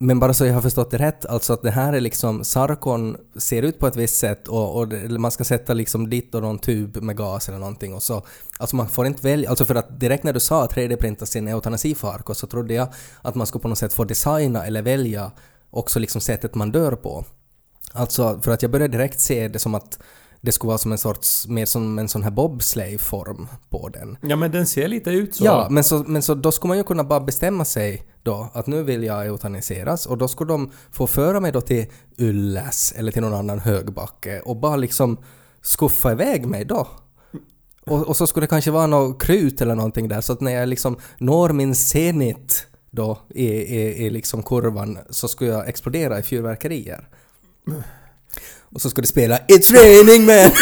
Men 0.00 0.20
bara 0.20 0.34
så 0.34 0.46
jag 0.46 0.54
har 0.54 0.60
förstått 0.60 0.90
det 0.90 0.98
rätt, 0.98 1.26
alltså 1.26 1.52
att 1.52 1.62
det 1.62 1.70
här 1.70 1.92
är 1.92 2.00
liksom, 2.00 2.44
sarkon 2.44 3.16
ser 3.36 3.62
ut 3.62 3.78
på 3.78 3.86
ett 3.86 3.96
visst 3.96 4.16
sätt 4.16 4.48
och, 4.48 4.76
och 4.76 4.88
det, 4.88 5.18
man 5.18 5.30
ska 5.30 5.44
sätta 5.44 5.74
liksom 5.74 6.10
dit 6.10 6.34
och 6.34 6.42
någon 6.42 6.58
tub 6.58 7.02
med 7.02 7.16
gas 7.16 7.48
eller 7.48 7.58
någonting 7.58 7.94
och 7.94 8.02
så, 8.02 8.26
alltså 8.58 8.76
man 8.76 8.88
får 8.88 9.06
inte 9.06 9.22
välja, 9.22 9.50
alltså 9.50 9.64
för 9.64 9.74
att 9.74 10.00
direkt 10.00 10.24
när 10.24 10.32
du 10.32 10.40
sa 10.40 10.66
3D-printa 10.66 11.26
sin 11.26 11.48
eutanasifarkost 11.48 12.40
så 12.40 12.46
trodde 12.46 12.74
jag 12.74 12.88
att 13.22 13.34
man 13.34 13.46
skulle 13.46 13.62
på 13.62 13.68
något 13.68 13.78
sätt 13.78 13.92
få 13.92 14.04
designa 14.04 14.66
eller 14.66 14.82
välja 14.82 15.32
också 15.70 15.98
liksom 15.98 16.20
sättet 16.20 16.54
man 16.54 16.72
dör 16.72 16.92
på. 16.92 17.24
Alltså, 17.92 18.40
för 18.42 18.52
att 18.52 18.62
jag 18.62 18.70
började 18.70 18.96
direkt 18.96 19.20
se 19.20 19.48
det 19.48 19.58
som 19.58 19.74
att 19.74 19.98
det 20.40 20.52
skulle 20.52 20.68
vara 20.68 20.78
som 20.78 20.92
en 20.92 20.98
sorts, 20.98 21.48
mer 21.48 21.66
som 21.66 21.98
en 21.98 22.08
sån 22.08 22.22
här 22.22 22.30
bobsleigh-form 22.30 23.46
på 23.70 23.88
den. 23.88 24.16
Ja 24.22 24.36
men 24.36 24.50
den 24.50 24.66
ser 24.66 24.88
lite 24.88 25.10
ut 25.10 25.34
så. 25.34 25.44
Ja, 25.44 25.68
men 25.70 25.84
så, 25.84 26.04
men 26.06 26.22
så 26.22 26.34
då 26.34 26.52
skulle 26.52 26.68
man 26.68 26.76
ju 26.76 26.84
kunna 26.84 27.04
bara 27.04 27.20
bestämma 27.20 27.64
sig 27.64 28.02
då 28.22 28.50
att 28.54 28.66
nu 28.66 28.82
vill 28.82 29.04
jag 29.04 29.26
eutaniseras 29.26 30.06
och 30.06 30.18
då 30.18 30.28
skulle 30.28 30.52
de 30.52 30.70
få 30.92 31.06
föra 31.06 31.40
mig 31.40 31.52
då 31.52 31.60
till 31.60 31.86
Ylläs 32.18 32.92
eller 32.96 33.12
till 33.12 33.22
någon 33.22 33.34
annan 33.34 33.58
högbacke 33.58 34.40
och 34.40 34.56
bara 34.56 34.76
liksom 34.76 35.18
skuffa 35.62 36.12
iväg 36.12 36.46
mig 36.46 36.64
då. 36.64 36.88
Och, 37.86 38.08
och 38.08 38.16
så 38.16 38.26
skulle 38.26 38.46
det 38.46 38.50
kanske 38.50 38.70
vara 38.70 38.86
något 38.86 39.22
krut 39.22 39.60
eller 39.60 39.74
någonting 39.74 40.08
där 40.08 40.20
så 40.20 40.32
att 40.32 40.40
när 40.40 40.52
jag 40.52 40.68
liksom 40.68 40.96
når 41.18 41.52
min 41.52 41.74
zenit 41.74 42.66
då 42.90 43.18
i, 43.28 43.46
i, 43.46 44.06
i 44.06 44.10
liksom 44.10 44.42
kurvan 44.42 44.98
så 45.10 45.28
skulle 45.28 45.50
jag 45.50 45.68
explodera 45.68 46.18
i 46.18 46.22
fyrverkerier. 46.22 47.08
Och 48.74 48.80
så 48.80 48.90
skulle 48.90 49.02
det 49.02 49.08
spela 49.08 49.38
It's 49.38 49.72
raining 49.74 50.26
man! 50.26 50.50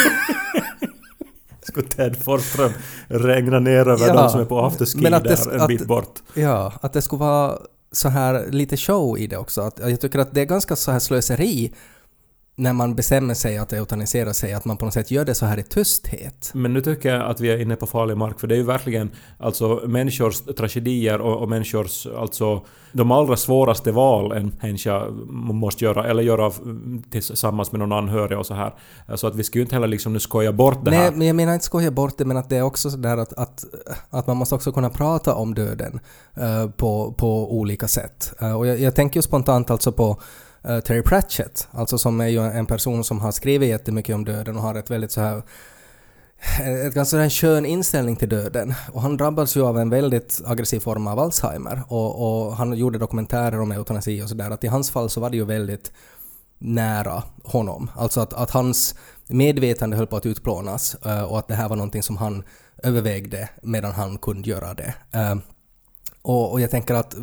Skulle 1.62 1.86
Ted 1.88 2.16
Forsström 2.24 2.72
regna 3.08 3.58
ner 3.58 3.88
över 3.88 4.06
Ja, 4.06 4.14
de 4.14 4.30
som 4.30 4.40
är 4.40 4.44
på 4.44 4.60
afterski 4.60 5.06
att 5.06 5.24
det- 5.24 5.28
där 5.46 5.54
en 5.54 5.60
att- 5.60 5.68
bit 5.68 5.86
bort. 5.86 6.18
Ja, 6.34 6.72
att 6.82 6.92
det 6.92 7.02
skulle 7.02 7.20
vara 7.20 7.58
så 7.92 8.08
här 8.08 8.46
lite 8.50 8.76
show 8.76 9.18
i 9.18 9.26
det 9.26 9.36
också. 9.36 9.60
Att 9.60 9.78
jag 9.78 10.00
tycker 10.00 10.18
att 10.18 10.34
det 10.34 10.40
är 10.40 10.44
ganska 10.44 10.76
så 10.76 10.90
här 10.92 10.98
slöseri 10.98 11.72
när 12.58 12.72
man 12.72 12.94
bestämmer 12.94 13.34
sig 13.34 13.58
att 13.58 13.72
eutanisera 13.72 14.34
sig, 14.34 14.52
att 14.52 14.64
man 14.64 14.76
på 14.76 14.84
något 14.84 14.94
sätt 14.94 15.10
gör 15.10 15.24
det 15.24 15.34
så 15.34 15.46
här 15.46 15.58
i 15.58 15.62
tysthet. 15.62 16.50
Men 16.54 16.72
nu 16.72 16.80
tycker 16.80 17.14
jag 17.14 17.30
att 17.30 17.40
vi 17.40 17.50
är 17.50 17.60
inne 17.60 17.76
på 17.76 17.86
farlig 17.86 18.16
mark, 18.16 18.40
för 18.40 18.46
det 18.46 18.54
är 18.54 18.56
ju 18.56 18.62
verkligen 18.62 19.10
alltså 19.38 19.82
människors 19.86 20.40
tragedier 20.40 21.20
och, 21.20 21.42
och 21.42 21.48
människors, 21.48 22.06
alltså 22.06 22.62
de 22.92 23.10
allra 23.10 23.36
svåraste 23.36 23.92
val 23.92 24.32
en 24.32 24.52
människa 24.62 25.06
måste 25.28 25.84
göra, 25.84 26.06
eller 26.06 26.22
göra 26.22 26.52
tillsammans 27.10 27.72
med 27.72 27.78
någon 27.78 27.92
anhörig 27.92 28.38
och 28.38 28.46
så 28.46 28.54
här. 28.54 28.74
Så 29.14 29.26
att 29.26 29.34
vi 29.34 29.44
ska 29.44 29.58
ju 29.58 29.62
inte 29.62 29.74
heller 29.74 29.88
liksom 29.88 30.12
nu 30.12 30.20
skoja 30.20 30.52
bort 30.52 30.84
det 30.84 30.90
Nej, 30.90 31.00
här. 31.00 31.12
men 31.12 31.26
jag 31.26 31.36
menar 31.36 31.54
inte 31.54 31.64
skoja 31.64 31.90
bort 31.90 32.18
det, 32.18 32.24
men 32.24 32.36
att 32.36 32.48
det 32.48 32.56
är 32.56 32.62
också 32.62 32.90
så 32.90 32.96
där 32.96 33.16
att, 33.16 33.32
att, 33.32 33.64
att 34.10 34.26
man 34.26 34.36
måste 34.36 34.54
också 34.54 34.72
kunna 34.72 34.90
prata 34.90 35.34
om 35.34 35.54
döden 35.54 36.00
eh, 36.34 36.70
på, 36.70 37.14
på 37.18 37.58
olika 37.58 37.88
sätt. 37.88 38.32
Eh, 38.40 38.56
och 38.56 38.66
jag, 38.66 38.80
jag 38.80 38.94
tänker 38.94 39.18
ju 39.18 39.22
spontant 39.22 39.70
alltså 39.70 39.92
på 39.92 40.20
uh, 40.68 40.80
Terry 40.80 41.02
Pratchett, 41.02 41.68
alltså 41.70 41.98
som 41.98 42.20
är 42.20 42.28
ju 42.28 42.40
en 42.40 42.66
person 42.66 43.04
som 43.04 43.20
har 43.20 43.32
skrivit 43.32 43.68
jättemycket 43.68 44.14
om 44.14 44.24
döden 44.24 44.56
och 44.56 44.62
har 44.62 44.74
ett 44.74 44.90
väldigt 44.90 45.12
så 45.12 45.20
här 45.20 45.42
ett 46.86 46.94
ganska 46.94 47.20
en 47.20 47.30
skön 47.30 47.66
inställning 47.66 48.16
till 48.16 48.28
döden. 48.28 48.74
Och 48.92 49.02
han 49.02 49.16
drabbades 49.16 49.56
ju 49.56 49.66
av 49.66 49.78
en 49.78 49.90
väldigt 49.90 50.40
aggressiv 50.46 50.80
form 50.80 51.06
av 51.06 51.18
Alzheimer 51.18 51.82
och, 51.88 52.46
och 52.46 52.56
han 52.56 52.72
gjorde 52.72 52.98
dokumentärer 52.98 53.60
om 53.60 53.72
eutanasi 53.72 54.22
och 54.22 54.28
sådär. 54.28 54.50
Att 54.50 54.64
i 54.64 54.66
hans 54.66 54.90
fall 54.90 55.10
så 55.10 55.20
var 55.20 55.30
det 55.30 55.36
ju 55.36 55.44
väldigt 55.44 55.92
nära 56.58 57.22
honom. 57.44 57.90
Alltså 57.96 58.20
att, 58.20 58.32
att 58.32 58.50
hans 58.50 58.94
medvetande 59.26 59.96
höll 59.96 60.06
på 60.06 60.16
att 60.16 60.26
utplånas 60.26 60.94
eh, 60.94 61.22
och 61.22 61.38
att 61.38 61.48
det 61.48 61.54
här 61.54 61.68
var 61.68 61.76
någonting 61.76 62.02
som 62.02 62.16
han 62.16 62.44
övervägde 62.82 63.48
medan 63.62 63.92
han 63.92 64.18
kunde 64.18 64.50
göra 64.50 64.74
det. 64.74 64.94
Eh, 65.12 65.34
och, 66.28 66.52
och 66.52 66.60
jag 66.60 66.70
tänker 66.70 66.94
att 66.94 67.16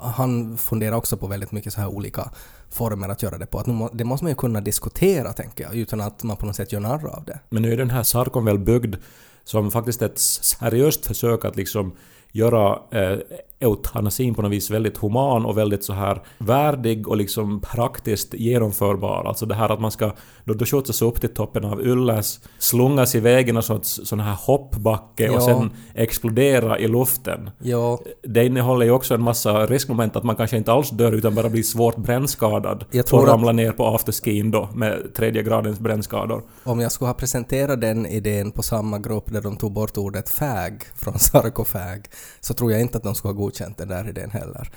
han 0.00 0.58
funderar 0.58 0.96
också 0.96 1.16
på 1.16 1.26
väldigt 1.26 1.52
mycket 1.52 1.72
så 1.72 1.80
här 1.80 1.88
olika 1.88 2.30
former 2.70 3.08
att 3.08 3.22
göra 3.22 3.38
det 3.38 3.46
på. 3.46 3.58
Att 3.58 3.66
må, 3.66 3.90
det 3.92 4.04
måste 4.04 4.24
man 4.24 4.30
ju 4.30 4.36
kunna 4.36 4.60
diskutera, 4.60 5.32
tänker 5.32 5.64
jag, 5.64 5.74
utan 5.74 6.00
att 6.00 6.22
man 6.22 6.36
på 6.36 6.46
något 6.46 6.56
sätt 6.56 6.72
gör 6.72 6.80
narr 6.80 7.06
av 7.06 7.24
det. 7.24 7.38
Men 7.48 7.62
nu 7.62 7.72
är 7.72 7.76
den 7.76 7.90
här 7.90 8.02
sarkon 8.02 8.44
väl 8.44 8.58
byggd 8.58 8.96
som 9.44 9.70
faktiskt 9.70 10.02
ett 10.02 10.18
seriöst 10.18 11.06
försök 11.06 11.44
att 11.44 11.56
liksom 11.56 11.96
göra 12.32 12.78
eh, 12.90 13.18
eutanasin 13.60 14.34
på 14.34 14.42
något 14.42 14.52
vis 14.52 14.70
väldigt 14.70 14.98
human 14.98 15.46
och 15.46 15.58
väldigt 15.58 15.84
så 15.84 15.92
här 15.92 16.22
värdig 16.38 17.08
och 17.08 17.16
liksom 17.16 17.60
praktiskt 17.60 18.34
genomförbar. 18.34 19.24
Alltså 19.24 19.46
det 19.46 19.54
här 19.54 19.68
att 19.68 19.80
man 19.80 19.90
ska 19.90 20.12
då, 20.44 20.54
då 20.54 20.64
skjutsas 20.64 21.02
upp 21.02 21.20
till 21.20 21.34
toppen 21.34 21.64
av 21.64 21.80
Ylläs, 21.80 22.40
slungas 22.58 23.14
iväg 23.14 23.48
i 23.48 23.52
någon 23.52 23.62
sorts 23.62 24.00
sån 24.04 24.20
här 24.20 24.36
hoppbacke 24.40 25.24
ja. 25.24 25.36
och 25.36 25.42
sen 25.42 25.70
explodera 25.94 26.78
i 26.78 26.88
luften. 26.88 27.50
Ja. 27.58 27.98
Det 28.22 28.46
innehåller 28.46 28.86
ju 28.86 28.92
också 28.92 29.14
en 29.14 29.22
massa 29.22 29.66
riskmoment 29.66 30.16
att 30.16 30.24
man 30.24 30.36
kanske 30.36 30.56
inte 30.56 30.72
alls 30.72 30.90
dör 30.90 31.12
utan 31.12 31.34
bara 31.34 31.48
blir 31.48 31.62
svårt 31.62 31.96
brännskadad 31.96 32.84
och 33.12 33.26
ramlar 33.26 33.52
ner 33.52 33.72
på 33.72 33.86
afterskin 33.86 34.50
då 34.50 34.68
med 34.74 35.14
tredje 35.14 35.42
gradens 35.42 35.80
brännskador. 35.80 36.42
Om 36.64 36.80
jag 36.80 36.92
skulle 36.92 37.08
ha 37.08 37.14
presenterat 37.14 37.80
den 37.80 38.06
idén 38.06 38.50
på 38.50 38.62
samma 38.62 38.98
grupp 38.98 39.32
där 39.32 39.42
de 39.42 39.56
tog 39.56 39.72
bort 39.72 39.98
ordet 39.98 40.28
fag 40.28 40.84
från 40.94 41.18
sarkofag 41.18 42.06
så 42.40 42.54
tror 42.54 42.72
jag 42.72 42.80
inte 42.80 42.98
att 42.98 43.04
de 43.04 43.14
skulle 43.14 43.34
ha 43.34 43.38
godkänt 43.48 43.78
den 43.78 43.88
där 43.88 44.08
idén 44.08 44.30
heller. 44.30 44.70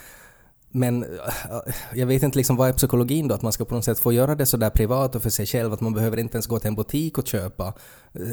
Men 0.73 1.03
äh, 1.03 1.73
jag 1.93 2.07
vet 2.07 2.23
inte 2.23 2.37
liksom 2.37 2.55
vad 2.55 2.69
är 2.69 2.73
psykologin 2.73 3.27
då? 3.27 3.35
Att 3.35 3.41
man 3.41 3.51
ska 3.51 3.65
på 3.65 3.75
något 3.75 3.85
sätt 3.85 3.99
få 3.99 4.11
göra 4.11 4.35
det 4.35 4.45
så 4.45 4.57
där 4.57 4.69
privat 4.69 5.15
och 5.15 5.23
för 5.23 5.29
sig 5.29 5.45
själv 5.45 5.73
att 5.73 5.81
man 5.81 5.93
behöver 5.93 6.17
inte 6.17 6.35
ens 6.35 6.47
gå 6.47 6.59
till 6.59 6.67
en 6.67 6.75
butik 6.75 7.17
och 7.17 7.27
köpa 7.27 7.73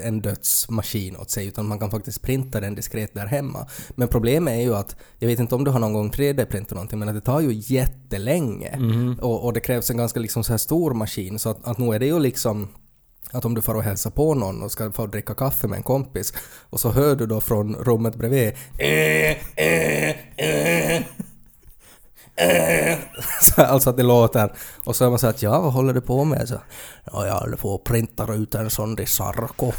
en 0.03 0.20
dödsmaskin 0.20 1.16
åt 1.16 1.31
sig 1.31 1.46
utan 1.46 1.68
man 1.68 1.79
kan 1.79 1.90
faktiskt 1.90 2.22
printa 2.22 2.61
den 2.61 2.74
diskret 2.74 3.14
där 3.14 3.27
hemma. 3.27 3.66
Men 3.90 4.09
problemet 4.09 4.55
är 4.55 4.62
ju 4.62 4.74
att, 4.74 4.96
jag 5.18 5.29
vet 5.29 5.40
inte 5.40 5.55
om 5.55 5.64
du 5.64 5.70
har 5.70 5.81
någon 5.81 5.92
gång 5.92 6.11
3D-printat 6.11 6.74
någonting 6.74 6.98
men 6.98 7.09
att 7.09 7.14
det 7.14 7.20
tar 7.20 7.40
ju 7.40 7.53
jättelänge 7.53 8.68
Mm. 8.68 9.18
och, 9.22 9.44
och 9.44 9.53
det 9.53 9.61
krävs 9.61 9.90
en 9.90 9.96
ganska 9.96 10.20
liksom 10.20 10.44
så 10.44 10.53
här 10.53 10.59
stor 10.59 10.94
maskin 10.94 11.38
så 11.38 11.51
att, 11.51 11.68
att 11.68 11.79
nu 11.79 11.94
är 11.94 11.98
det 11.98 12.07
ju 12.07 12.18
liksom 12.18 12.68
att 13.33 13.45
om 13.45 13.55
du 13.55 13.62
får 13.62 13.75
och 13.75 13.83
hälsa 13.83 14.11
på 14.11 14.35
någon 14.35 14.62
och 14.62 14.73
ska 14.73 14.93
få 14.93 15.07
dricka 15.07 15.35
kaffe 15.35 15.67
med 15.67 15.77
en 15.77 15.83
kompis 15.83 16.33
och 16.71 16.81
så 16.81 16.91
hör 16.91 17.17
du 17.17 17.27
då 17.27 17.41
från 17.41 17.75
rummet 17.75 18.14
bredvid 18.14 18.53
äh, 18.79 19.37
äh, 19.57 20.97
äh, 22.37 22.99
alltså 23.57 23.91
att 23.91 23.97
det 23.97 24.03
låter 24.03 24.53
och 24.85 24.97
så 24.97 25.05
är 25.05 25.11
man 25.11 25.19
så 25.19 25.27
att 25.27 25.43
ja 25.43 25.61
vad 25.61 25.73
håller 25.73 25.95
du 25.95 26.01
på 26.01 26.25
med? 26.25 26.49
Så, 26.49 26.55
ja 27.12 27.27
jag 27.27 27.35
håller 27.35 27.57
på 27.57 27.75
att 27.75 27.85
printa 27.85 28.35
ut 28.35 28.55
en 28.55 28.71
sån 28.71 28.95
där 28.95 29.07
Sarko. 29.07 29.73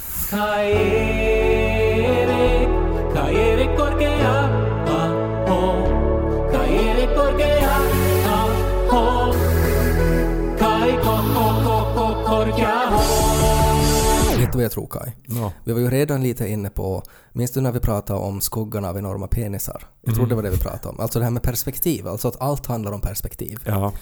Vet 14.37 14.51
du 14.51 14.57
vad 14.57 14.65
jag 14.65 14.71
tror 14.71 14.87
Kai? 14.87 15.11
No. 15.25 15.51
Vi 15.63 15.73
var 15.73 15.79
ju 15.79 15.89
redan 15.89 16.23
lite 16.23 16.47
inne 16.47 16.69
på, 16.69 17.03
minns 17.33 17.51
du 17.51 17.61
när 17.61 17.71
vi 17.71 17.79
pratade 17.79 18.19
om 18.19 18.41
skuggan 18.41 18.85
av 18.85 18.97
enorma 18.97 19.27
penisar? 19.27 19.83
Jag 20.01 20.15
tror 20.15 20.27
det 20.27 20.35
var 20.35 20.43
det 20.43 20.49
vi 20.49 20.57
pratade 20.57 20.89
om. 20.89 20.99
Alltså 20.99 21.19
det 21.19 21.25
här 21.25 21.31
med 21.31 21.43
perspektiv, 21.43 22.07
alltså 22.07 22.27
att 22.27 22.41
allt 22.41 22.65
handlar 22.65 22.91
om 22.91 23.01
perspektiv. 23.01 23.59
Ja. 23.65 23.93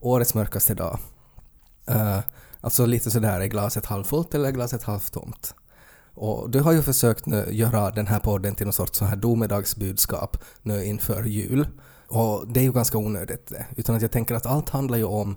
Årets 0.00 0.34
mörkaste 0.34 0.74
dag. 0.74 0.98
Uh, 1.90 2.18
alltså 2.60 2.86
lite 2.86 3.10
sådär, 3.10 3.40
är 3.40 3.46
glaset 3.46 3.86
halvfullt 3.86 4.34
eller 4.34 4.48
är 4.48 4.52
glaset 4.52 4.82
halvtomt? 4.82 5.54
Och 6.14 6.50
du 6.50 6.60
har 6.60 6.72
ju 6.72 6.82
försökt 6.82 7.26
nu 7.26 7.46
göra 7.50 7.90
den 7.90 8.06
här 8.06 8.18
podden 8.18 8.54
till 8.54 8.66
någon 8.66 8.72
sorts 8.72 8.98
så 8.98 9.04
här 9.04 9.16
domedagsbudskap 9.16 10.36
nu 10.62 10.84
inför 10.84 11.24
jul. 11.24 11.68
Och 12.08 12.48
det 12.48 12.60
är 12.60 12.64
ju 12.64 12.72
ganska 12.72 12.98
onödigt 12.98 13.48
det. 13.48 13.66
Utan 13.76 13.96
att 13.96 14.02
jag 14.02 14.10
tänker 14.10 14.34
att 14.34 14.46
allt 14.46 14.68
handlar 14.68 14.98
ju 14.98 15.04
om 15.04 15.36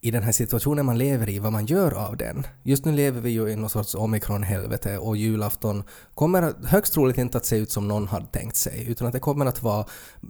i 0.00 0.10
den 0.10 0.22
här 0.22 0.32
situationen 0.32 0.86
man 0.86 0.98
lever 0.98 1.28
i, 1.28 1.38
vad 1.38 1.52
man 1.52 1.66
gör 1.66 1.94
av 1.94 2.16
den. 2.16 2.46
Just 2.62 2.84
nu 2.84 2.92
lever 2.92 3.20
vi 3.20 3.30
ju 3.30 3.48
i 3.48 3.56
någon 3.56 3.70
sorts 3.70 3.94
omikron-helvete 3.94 4.98
och 4.98 5.16
julafton 5.16 5.82
kommer 6.14 6.54
högst 6.66 6.92
troligt 6.92 7.18
inte 7.18 7.38
att 7.38 7.46
se 7.46 7.56
ut 7.56 7.70
som 7.70 7.88
någon 7.88 8.08
hade 8.08 8.26
tänkt 8.26 8.56
sig, 8.56 8.86
utan 8.88 9.06
att 9.06 9.12
det 9.12 9.20
kommer 9.20 9.46
att 9.46 9.62
vara 9.62 9.86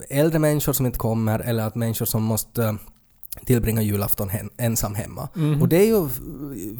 äldre 0.08 0.38
människor 0.38 0.72
som 0.72 0.86
inte 0.86 0.98
kommer 0.98 1.38
eller 1.38 1.64
att 1.64 1.74
människor 1.74 2.06
som 2.06 2.22
måste 2.22 2.76
tillbringa 3.46 3.82
julafton 3.82 4.28
hem, 4.28 4.50
ensam 4.56 4.94
hemma. 4.94 5.28
Och 5.60 5.68
det 5.68 5.76
är 5.76 5.86
ju 5.86 6.08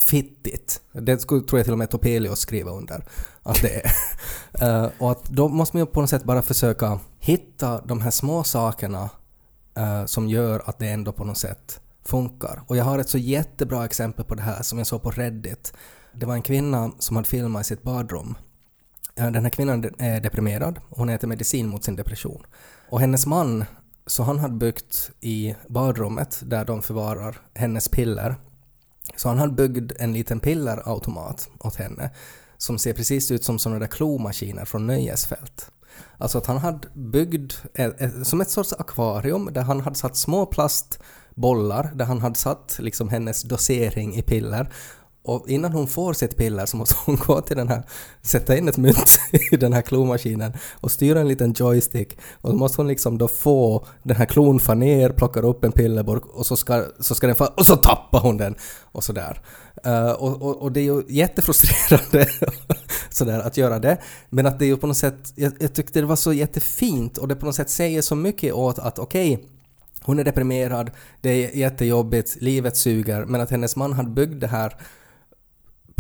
fittigt. 0.01 0.81
Det 0.93 1.19
skulle, 1.19 1.41
tror 1.41 1.59
jag 1.59 1.65
till 1.67 1.73
och 1.73 1.79
med 1.79 1.91
Topelius 1.91 2.39
skriva 2.39 2.71
under 2.71 3.05
att 3.43 3.63
det 3.63 3.77
är. 3.77 3.91
Eh, 4.53 4.89
och 4.99 5.11
att 5.11 5.25
då 5.25 5.49
måste 5.49 5.77
man 5.77 5.83
ju 5.83 5.87
på 5.87 6.01
något 6.01 6.11
sätt 6.11 6.25
bara 6.25 6.43
försöka 6.43 7.01
hitta 7.19 7.81
de 7.81 8.01
här 8.01 8.11
små 8.11 8.45
sakerna 8.45 9.11
eh, 9.77 10.05
som 10.05 10.29
gör 10.29 10.63
att 10.65 10.79
det 10.79 10.89
ändå 10.89 11.13
på 11.13 11.25
något 11.25 11.39
sätt 11.39 11.81
funkar. 12.11 12.63
Och 12.67 12.77
jag 12.77 12.85
har 12.85 12.99
ett 12.99 13.09
så 13.09 13.19
jättebra 13.19 13.85
exempel 13.85 14.25
på 14.25 14.35
det 14.35 14.43
här 14.43 14.63
som 14.63 14.79
jag 14.79 14.87
såg 14.87 15.03
på 15.03 15.11
Reddit. 15.11 15.73
Det 16.13 16.27
var 16.27 16.35
en 16.35 16.43
kvinna 16.43 16.93
som 16.99 17.17
hade 17.17 17.29
filmat 17.29 17.63
i 17.63 17.69
sitt 17.69 17.83
badrum. 17.83 18.35
Eh, 19.17 19.31
den 19.31 19.43
här 19.43 19.51
kvinnan 19.51 19.85
är 19.99 20.21
deprimerad 20.21 20.81
och 20.89 20.99
hon 20.99 21.09
äter 21.09 21.29
medicin 21.29 21.69
mot 21.69 21.85
sin 21.85 21.97
depression. 21.97 22.43
Och 22.89 23.01
hennes 23.01 23.27
man, 23.27 23.65
så 24.07 24.23
han 24.23 24.39
hade 24.39 24.55
byggt 24.55 25.11
i 25.21 25.55
badrummet 25.69 26.43
där 26.45 26.65
de 26.65 26.83
förvarar 26.83 27.41
hennes 27.55 27.89
piller. 27.89 28.35
Så 29.17 29.29
han 29.29 29.39
hade 29.39 29.53
byggt 29.53 29.93
en 30.01 30.13
liten 30.13 30.41
pillerautomat 30.41 31.49
åt 31.61 31.77
henne 31.77 32.11
som 32.57 32.79
ser 32.79 32.93
precis 32.93 33.31
ut 33.31 33.45
som 33.45 33.59
sådana 33.59 33.79
där 33.79 33.87
klomaskiner 33.87 34.65
från 34.65 34.87
nöjesfält. 34.87 35.71
Alltså 36.19 36.39
att 36.39 36.47
han 36.47 36.59
hade 36.59 36.89
byggt 36.95 37.63
ett, 37.75 38.01
ett, 38.01 38.27
som 38.27 38.41
ett 38.41 38.51
sorts 38.51 38.73
akvarium 38.73 39.49
där 39.53 39.63
han 39.63 39.81
hade 39.81 39.97
satt 39.97 40.17
små 40.17 40.47
plast 40.47 41.01
bollar 41.41 41.91
där 41.95 42.05
han 42.05 42.21
hade 42.21 42.39
satt 42.39 42.77
liksom 42.79 43.09
hennes 43.09 43.43
dosering 43.43 44.17
i 44.17 44.23
piller. 44.23 44.71
Och 45.23 45.49
innan 45.49 45.73
hon 45.73 45.87
får 45.87 46.13
sitt 46.13 46.37
piller 46.37 46.67
så 46.67 46.77
måste 46.77 46.95
hon 47.05 47.17
gå 47.17 47.41
till 47.41 47.57
den 47.57 47.69
här, 47.69 47.83
sätta 48.23 48.57
in 48.57 48.69
ett 48.69 48.77
mynt 48.77 49.21
i 49.53 49.57
den 49.57 49.73
här 49.73 49.83
klomaskinen 49.83 50.53
och 50.73 50.91
styra 50.91 51.21
en 51.21 51.29
liten 51.29 51.53
joystick. 51.53 52.19
Och 52.41 52.51
då 52.51 52.57
måste 52.57 52.81
hon 52.81 52.89
liksom 52.89 53.19
då 53.19 53.29
få 53.29 53.87
den 54.03 54.17
här 54.17 54.27
klon 54.27 54.61
far 54.61 54.75
ner, 54.75 55.11
plockar 55.11 55.45
upp 55.45 55.65
en 55.65 55.73
pillerburk 55.73 56.27
och 56.27 56.47
så 56.47 56.57
ska, 56.57 56.85
så 57.01 57.15
ska 57.15 57.27
den 57.27 57.37
få, 57.37 57.45
och 57.45 57.67
så 57.67 57.77
tappar 57.77 58.21
hon 58.21 58.37
den 58.37 58.55
och 58.93 59.05
sådär. 59.05 59.43
Uh, 59.87 59.93
eh, 59.93 60.11
och, 60.11 60.43
och, 60.43 60.63
och 60.63 60.73
det 60.73 60.81
är 60.81 60.85
ju 60.85 61.03
jättefrustrerande 61.09 62.27
sådär 63.11 63.41
att 63.41 63.57
göra 63.57 63.79
det. 63.79 63.99
Men 64.31 64.47
att 64.47 64.59
det 64.59 64.65
är 64.65 64.67
ju 64.67 64.77
på 64.77 64.87
något 64.87 64.97
sätt, 64.97 65.33
jag, 65.35 65.53
jag 65.61 65.75
tyckte 65.75 66.01
det 66.01 66.07
var 66.07 66.17
så 66.17 66.33
jättefint 66.33 67.19
och 67.19 67.29
det 67.29 67.37
på 67.37 67.47
något 67.47 67.55
sätt 67.55 67.71
säger 67.71 68.03
så 68.03 68.15
mycket 68.15 68.55
åt 68.55 68.79
att 68.79 68.99
okej, 68.99 69.35
okay, 69.35 69.47
hon 70.05 70.19
är 70.19 70.25
deprimerad, 70.25 70.91
det 71.21 71.31
är 71.31 71.57
jättejobbigt, 71.57 72.37
livet 72.41 72.77
suger, 72.77 73.25
men 73.25 73.41
att 73.41 73.51
hennes 73.51 73.77
man 73.77 73.93
hade 73.93 74.11
byggt 74.11 74.41
det 74.41 74.47
här 74.47 74.75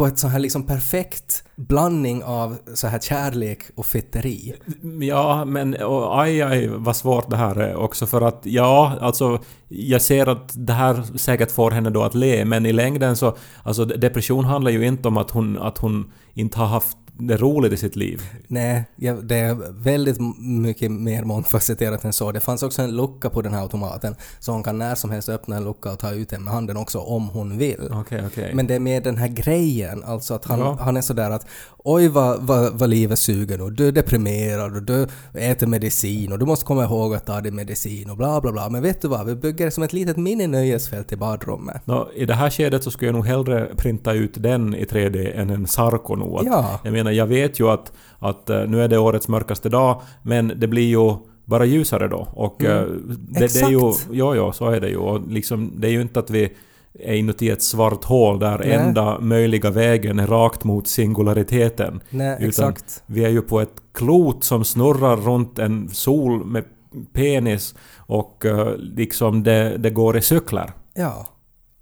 på 0.00 0.06
ett 0.06 0.18
så 0.18 0.28
här 0.28 0.38
liksom 0.38 0.62
perfekt 0.66 1.44
blandning 1.56 2.24
av 2.24 2.58
så 2.74 2.86
här 2.86 2.98
kärlek 2.98 3.62
och 3.74 3.86
fitteri. 3.86 4.54
Ja, 5.00 5.44
men 5.44 5.74
och, 5.74 6.20
aj, 6.20 6.42
aj 6.42 6.68
vad 6.68 6.96
svårt 6.96 7.30
det 7.30 7.36
här 7.36 7.56
är 7.56 7.76
också 7.76 8.06
för 8.06 8.20
att 8.20 8.40
ja, 8.42 8.98
alltså 9.00 9.38
jag 9.68 10.02
ser 10.02 10.26
att 10.26 10.66
det 10.66 10.72
här 10.72 11.18
säkert 11.18 11.50
får 11.50 11.70
henne 11.70 11.90
då 11.90 12.02
att 12.02 12.14
le, 12.14 12.44
men 12.44 12.66
i 12.66 12.72
längden 12.72 13.16
så 13.16 13.36
alltså 13.62 13.84
depression 13.84 14.44
handlar 14.44 14.70
ju 14.70 14.86
inte 14.86 15.08
om 15.08 15.16
att 15.16 15.30
hon, 15.30 15.58
att 15.58 15.78
hon 15.78 16.12
inte 16.34 16.58
har 16.58 16.66
haft 16.66 16.98
det 17.20 17.36
roligt 17.36 17.72
i 17.72 17.76
sitt 17.76 17.96
liv. 17.96 18.22
Nej, 18.46 18.84
ja, 18.96 19.14
det 19.14 19.36
är 19.36 19.72
väldigt 19.72 20.16
mycket 20.38 20.90
mer 20.90 21.24
mångfacetterat 21.24 22.04
än 22.04 22.12
så. 22.12 22.32
Det 22.32 22.40
fanns 22.40 22.62
också 22.62 22.82
en 22.82 22.96
lucka 22.96 23.30
på 23.30 23.42
den 23.42 23.54
här 23.54 23.62
automaten, 23.62 24.14
så 24.40 24.52
hon 24.52 24.62
kan 24.62 24.78
när 24.78 24.94
som 24.94 25.10
helst 25.10 25.28
öppna 25.28 25.56
en 25.56 25.64
lucka 25.64 25.92
och 25.92 25.98
ta 25.98 26.10
ut 26.12 26.28
den 26.28 26.44
med 26.44 26.52
handen 26.52 26.76
också 26.76 26.98
om 26.98 27.28
hon 27.28 27.58
vill. 27.58 27.80
Okay, 28.00 28.26
okay. 28.26 28.54
Men 28.54 28.66
det 28.66 28.74
är 28.74 28.78
mer 28.80 29.00
den 29.00 29.16
här 29.16 29.28
grejen, 29.28 30.04
alltså 30.04 30.34
att 30.34 30.44
han, 30.44 30.58
Ja. 30.58 30.78
han 30.80 30.96
är 30.96 31.00
sådär 31.00 31.30
att 31.30 31.46
oj 31.78 32.08
vad, 32.08 32.42
vad, 32.42 32.78
vad 32.78 32.88
livet 32.90 33.18
suger 33.18 33.58
nu, 33.58 33.70
du 33.70 33.88
är 33.88 33.92
deprimerad 33.92 34.76
och 34.76 34.82
du 34.82 35.06
äter 35.34 35.66
medicin 35.66 36.32
och 36.32 36.38
du 36.38 36.46
måste 36.46 36.64
komma 36.64 36.84
ihåg 36.84 37.14
att 37.14 37.26
ta 37.26 37.40
din 37.40 37.54
medicin 37.54 38.10
och 38.10 38.16
bla 38.16 38.40
bla 38.40 38.52
bla. 38.52 38.68
Men 38.68 38.82
vet 38.82 39.02
du 39.02 39.08
vad, 39.08 39.26
vi 39.26 39.34
bygger 39.34 39.64
det 39.64 39.70
som 39.70 39.82
ett 39.82 39.92
litet 39.92 40.16
mini-nöjesfält 40.16 41.12
i 41.12 41.16
badrummet. 41.16 41.86
Nå, 41.86 42.08
I 42.14 42.24
det 42.26 42.34
här 42.34 42.50
skedet 42.50 42.84
så 42.84 42.90
skulle 42.90 43.08
jag 43.08 43.14
nog 43.14 43.26
hellre 43.26 43.70
printa 43.76 44.12
ut 44.12 44.42
den 44.42 44.74
i 44.74 44.84
3D 44.84 45.40
än 45.40 45.50
en 45.50 45.66
Sarko 45.66 46.14
nog. 46.16 46.40
Ja. 46.44 46.80
Jag 46.84 46.92
menar, 46.92 47.09
jag 47.12 47.26
vet 47.26 47.60
ju 47.60 47.68
att, 47.68 47.92
att 48.18 48.50
eh, 48.50 48.66
nu 48.66 48.82
är 48.82 48.88
det 48.88 48.98
årets 48.98 49.28
mörkaste 49.28 49.68
dag, 49.68 50.00
men 50.22 50.52
det 50.56 50.66
blir 50.68 50.88
ju 50.88 51.16
bara 51.44 51.64
ljusare 51.64 52.08
då. 52.08 52.28
Och 52.34 52.64
Mm. 52.64 52.76
eh, 52.78 52.84
det, 53.18 53.38
det 53.38 53.62
är 53.62 53.70
ju... 53.70 53.88
Exakt. 53.88 54.08
Jo, 54.12 54.34
jo, 54.34 54.52
så 54.52 54.70
är 54.70 54.80
det 54.80 54.88
ju. 54.88 54.96
Och 54.96 55.28
liksom, 55.28 55.72
det 55.76 55.88
är 55.88 55.92
ju 55.92 56.00
inte 56.02 56.20
att 56.20 56.30
vi 56.30 56.52
är 56.94 57.14
inuti 57.14 57.50
ett 57.50 57.62
svart 57.62 58.04
hål 58.04 58.38
där 58.38 58.58
Nej. 58.58 58.72
enda 58.72 59.20
möjliga 59.20 59.70
vägen 59.70 60.18
är 60.18 60.26
rakt 60.26 60.64
mot 60.64 60.88
singulariteten. 60.88 62.00
Nej, 62.10 62.36
Utan- 62.36 62.48
exakt. 62.48 63.02
Vi 63.06 63.24
är 63.24 63.28
ju 63.28 63.42
på 63.42 63.60
ett 63.60 63.74
klot 63.94 64.44
som 64.44 64.64
snurrar 64.64 65.16
runt 65.16 65.58
en 65.58 65.88
sol 65.88 66.44
med 66.44 66.64
penis 67.12 67.74
och 67.96 68.46
eh, 68.46 68.76
liksom 68.76 69.42
det, 69.42 69.76
det 69.78 69.90
går 69.90 70.16
i 70.16 70.22
cyklar. 70.22 70.72
Ja. 70.94 71.26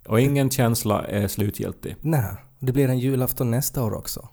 Och 0.07 0.21
ingen 0.21 0.49
känsla 0.49 1.03
är 1.03 1.27
slutgiltig. 1.27 1.95
Nej. 2.01 2.23
Det 2.59 2.71
blir 2.71 2.87
en 2.89 2.99
julafton 2.99 3.51
nästa 3.51 3.83
år 3.83 3.93
också. 3.97 4.27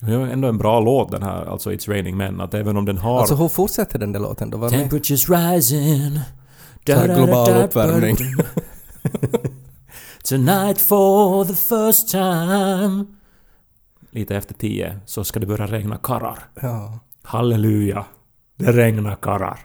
Det 0.00 0.12
är 0.12 0.18
ändå 0.18 0.48
en 0.48 0.58
bra 0.58 0.80
låt 0.80 1.10
den 1.10 1.22
här, 1.22 1.46
alltså 1.46 1.70
It's 1.70 1.90
Raining 1.90 2.16
Men, 2.16 2.40
att 2.40 2.54
även 2.54 2.76
om 2.76 2.84
den 2.84 2.98
har... 2.98 3.20
Alltså 3.20 3.34
hur 3.34 3.48
fortsätter 3.48 3.98
den 3.98 4.12
där 4.12 4.20
låten 4.20 4.50
då? 4.50 4.68
Temperatures 4.68 5.28
rising. 5.28 6.20
Här 6.88 7.14
global 7.14 7.64
uppvärmning. 7.64 8.16
Tonight 10.24 10.80
for 10.80 11.44
the 11.44 11.54
first 11.54 12.08
time. 12.08 13.04
Lite 14.10 14.36
efter 14.36 14.54
tio 14.54 15.00
så 15.06 15.24
ska 15.24 15.40
det 15.40 15.46
börja 15.46 15.66
regna 15.66 15.96
karrar. 15.96 16.38
Ja. 16.60 16.98
Halleluja. 17.22 18.04
Det 18.56 18.72
regnar 18.72 19.14
karrar. 19.14 19.58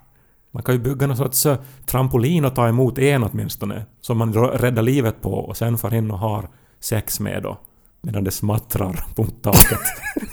Man 0.51 0.63
kan 0.63 0.75
ju 0.75 0.81
bygga 0.81 1.07
någon 1.07 1.17
sorts 1.17 1.45
eh, 1.45 1.57
trampolin 1.85 2.45
och 2.45 2.55
ta 2.55 2.67
emot 2.67 2.97
en 2.97 3.23
åtminstone. 3.23 3.85
Som 4.01 4.17
man 4.17 4.33
räddar 4.33 4.81
livet 4.81 5.21
på 5.21 5.33
och 5.33 5.57
sen 5.57 5.77
far 5.77 5.93
in 5.93 6.11
och 6.11 6.19
har 6.19 6.49
sex 6.79 7.19
med 7.19 7.43
då. 7.43 7.57
Medan 8.03 8.23
det 8.23 8.31
smattrar 8.31 9.05
på 9.15 9.25
taket. 9.25 9.79